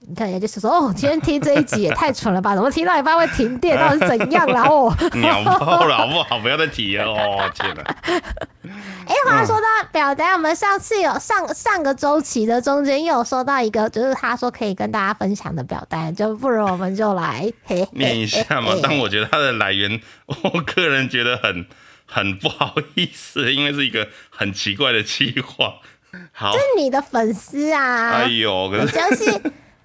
[0.05, 2.55] 你看，也就是说，哦，今天听这一集也太蠢了吧？
[2.55, 3.77] 怎么听到一半会停电？
[3.77, 4.61] 到底是怎样了？
[4.63, 6.39] 哦，鸟爆了，好不好？
[6.39, 7.49] 不要再提了哦！
[7.55, 7.81] 天哪！
[9.07, 17.51] 哎，话说到表单，我们上次有上上个周期的中间又有收到一个，就是他说可以跟大家分享的表单，就不如我们就来
[17.91, 18.73] 念一下嘛。
[18.83, 21.65] 但我觉得它的来源，我个人觉得很
[22.05, 25.75] 很不好意思，因为是一个很奇怪的计划。
[26.31, 28.11] 好，是你的粉丝啊！
[28.11, 28.85] 哎呦，可
[29.15, 29.41] 是。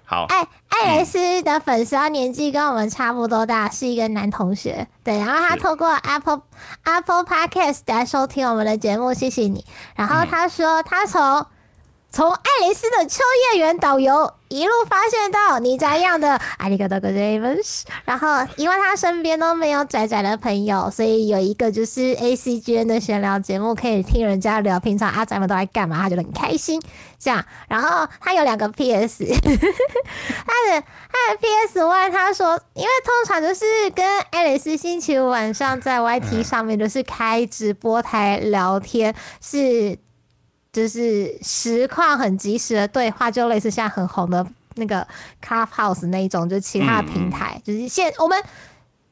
[0.09, 4.87] 好，艾艾蕾斯的粉丝，他年纪跟我们差不多大，是一个男同学。
[5.03, 6.41] 对，然后他透过 Apple
[6.83, 9.63] Apple Podcast 来收听我们的节目，谢谢你。
[9.95, 11.45] 然后他说，他从。
[12.11, 13.21] 从爱丽丝的秋
[13.53, 26.81] 叶原导游一路发现到你这样的阿里嘎多哥 James，然后因为他身边都没有仔仔的朋友，所以有一个就是 A C G N 的闲聊节目，可以听人家聊平常阿仔们都在干嘛，他觉得很开心。
[27.19, 39.99] 这样，然后他有两个 P S， 他的他的 P S One，他说，因为通常就是跟爱丽丝星期五晚上在 Y T 上面就是开直播台聊天是。
[40.71, 44.45] 就是实况很及时的对话，就类似现在很红的
[44.75, 45.07] 那个
[45.43, 48.41] Clubhouse 那一种，就是其他的平台，就是现我们。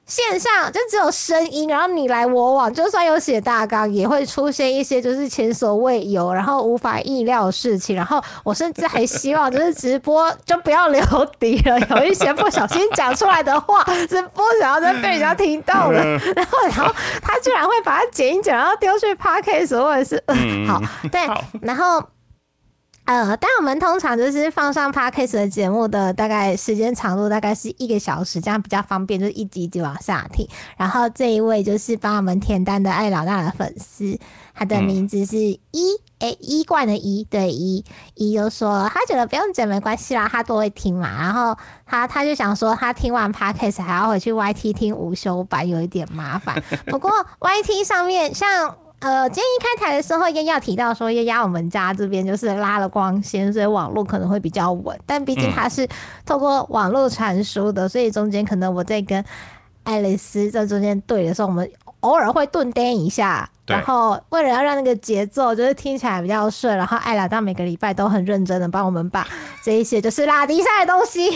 [0.08, 7.94] 线上就只有声音，然后你来我往，就算有写大纲，也会出现一些就是前所未有，然后无法意料的事情。
[7.94, 11.04] 然后我甚至还希望就是直播就不要留
[11.38, 16.02] 底了，有一些不小心讲出来的话是不想要再被人家听到了。
[16.36, 20.24] 然后，然后他居然会把它剪一剪，然后丢去 Podcast 或者是
[20.68, 20.82] 好
[21.12, 21.28] 对，
[21.62, 22.02] 然后。
[23.08, 30.46] 呃，但我们通常就是放上 podcast 的节目的大概时间长度大概是一个小时，这样比较方便，就是一集一集往下听。
[30.76, 34.20] 然后这一位就是帮我们填单的爱老大的粉丝，
[34.54, 35.62] 他的名字是一
[36.20, 37.86] 诶一冠的一对一
[38.16, 41.08] 一就说他觉得不用剪没关系啦，他都会听嘛。
[41.18, 46.62] 然后他他就想说他听完 podcast 还要回去 YT 听午休版，有一点麻烦。
[46.88, 48.76] 不过 YT 上面像。
[49.00, 55.00] 呃，今天一开台的时候，也要提到说，要压我们家这边就是拉了光纤，所以网络可能会比较稳。
[55.06, 55.88] 但毕竟它是
[56.26, 59.24] 透过网络传输的，所以中间可能我在跟
[59.88, 61.70] 爱丽丝在中间对的时候，我们
[62.02, 63.50] 偶尔会顿颠一下。
[63.66, 69.28] 然后为了要让那个节奏就是听起来比较顺，然后艾拉到每个礼拜都很认真的帮我们把
[69.62, 71.30] 这一些就是拉迪赛的东西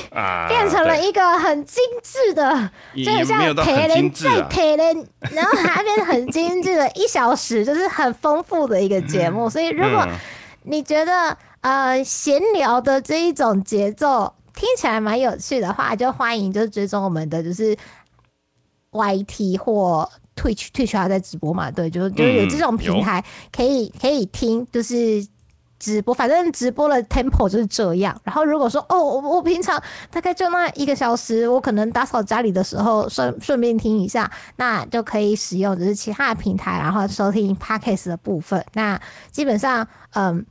[0.47, 2.69] 变成了一个很精致的，
[3.05, 9.49] 就很像铁人再铁人，然后还变得很精致的一小时，就是很丰富的一个节目。
[9.49, 10.07] 所以如果
[10.63, 17.75] 你觉得呃闲聊的这一种节奏听起来蛮有趣的话，就欢迎就是追踪我们的就是
[18.91, 20.09] YT 或。
[20.33, 21.69] Twitch Twitch 还在直播嘛？
[21.69, 25.23] 对，就就是有这种平台可以可以听，就是
[25.77, 28.19] 直播，反正直播的 tempo 就是这样。
[28.23, 29.79] 然后如果说哦，我我平常
[30.09, 38.65] 大概就那一个小时，我可能打扫家里的时候顺顺便听一下，那就可以使用就是其他的平台，然后收听 podcast 的部分。
[38.73, 38.99] 那
[39.31, 40.43] 基本上，嗯，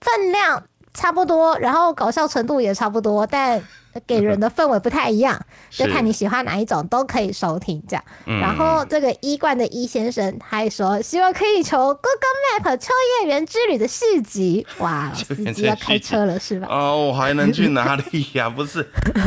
[0.00, 0.62] 分量。
[0.92, 3.62] 差不多，然后搞笑程度也差不多，但
[4.06, 8.04] 给人的氛围不太一样， 就看你喜欢哪一种都可以收听这样。
[8.24, 14.66] 然后这个一冠的一先生还说，希望可以求《Google Map 秋叶原之旅》的续集。
[14.78, 16.68] 哇， 司机要开车了是吧？
[16.70, 18.48] 哦，我还能去哪里呀？
[18.48, 18.78] 不是，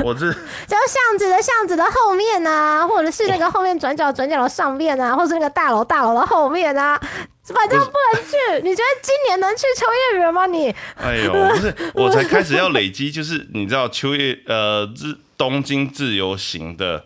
[0.04, 0.32] 我这
[0.68, 7.00] 就巷子的巷子的后面啊，或者是那个后面转角转角的上面啊，或是那个大楼大楼的后面啊。
[7.46, 10.46] 反正不能去，你觉得今年能去秋叶原吗？
[10.46, 10.74] 你？
[10.96, 17.04] 哎呦，不是， 我才开始要累积，就是你知道秋叶呃日东京自由行的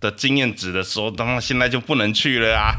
[0.00, 2.72] 的经验值的时候，当然现在就不能去了啊。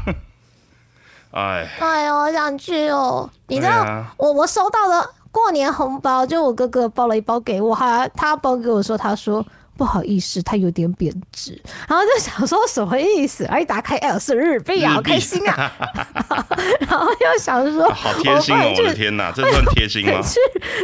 [1.32, 3.28] 哎，哎呦，我想去哦。
[3.48, 9.44] 你知道我我收到的过年红包，就我哥哥包了一包给我，还他包给我说，他说。
[9.76, 13.44] 不好意思，它有点贬值，然后就想说什么意思？
[13.44, 15.72] 然后一打开，L，是日币啊，好开心啊！
[16.80, 20.20] 然后又想说，好贴心哦，我的天哪，这算贴心吗？
[20.24, 20.38] 去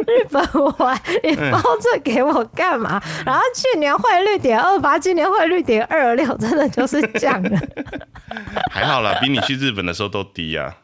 [0.07, 0.43] 日本
[0.79, 3.03] 玩， 你包这给我干嘛？
[3.25, 7.61] 然后去年汇率点二八，今年汇率点二六，真的就是降了。
[8.71, 10.75] 还好啦，比你去日本的时候都低啊。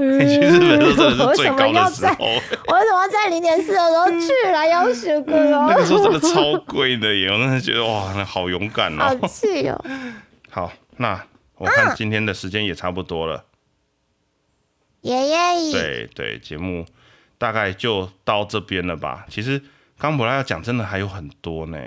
[0.26, 2.14] 其实真的是最高的时候。
[2.20, 4.64] 我为什么在零点四的时候去了？
[4.66, 5.32] 要求哥
[5.68, 7.28] 那个时候真的超贵的耶！
[7.28, 9.04] 我真的觉得哇，那好勇敢哦。
[9.20, 9.84] 好气哦。
[10.48, 11.24] 好，那
[11.56, 13.44] 我看今天的时间也差不多了。
[15.02, 15.72] 爷爷。
[15.72, 16.84] 对对，节目
[17.38, 19.26] 大概就到这边了吧？
[19.28, 19.62] 其实
[19.98, 21.78] 刚本来要讲，真的还有很多呢，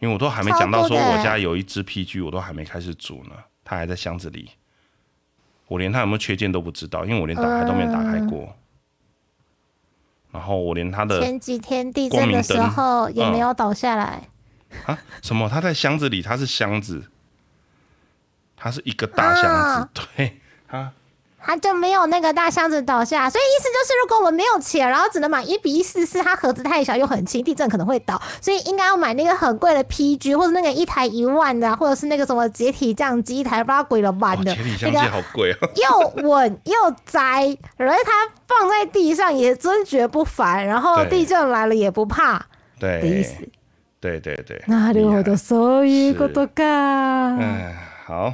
[0.00, 4.50] 因为我都还没讲到说我家有一只 PG，我都还没开始煮呢，它还在箱子里。
[5.72, 8.54] 我连它有没有缺件都不知道，因为我连打开都没有打开过。
[10.30, 14.28] 然后我连他的前几天地震的时候也没有倒下来
[14.86, 14.98] 啊？
[15.22, 15.46] 什么？
[15.48, 17.04] 他在箱子里，他是箱子，
[18.56, 20.92] 他是一个大箱子，对啊。
[21.41, 36.73] 它就没有那个大箱子倒下，所以意思就是，如果我们没有钱，然后只能买一比一四四，它盒子太小又很轻，地震可能会倒，所以应该要买那个很贵的 PG，或者那个一台一万的，或者是那个什么解体相机一台不知道贵了万的，解体相机好贵啊，又稳又
[37.05, 38.11] 窄，而且它
[38.45, 42.45] 放在地上也真绝不凡，然后地震来了也不怕，
[42.77, 43.35] 对的意思，
[44.01, 47.37] 对对对，なるほどそういうことか。
[47.39, 47.73] 嗯，
[48.05, 48.33] 好，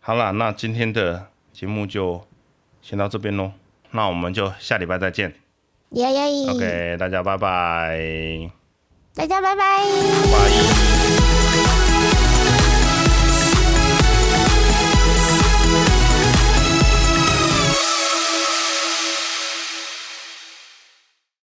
[0.00, 1.28] 好了，那今天的。
[1.61, 2.19] 节目就
[2.81, 3.51] 先到这边喽，
[3.91, 5.31] 那我们就下礼拜再见。
[5.91, 8.49] 耶耶，OK，大家拜拜。
[9.13, 9.61] 大家拜拜。
[10.31, 11.20] 拜。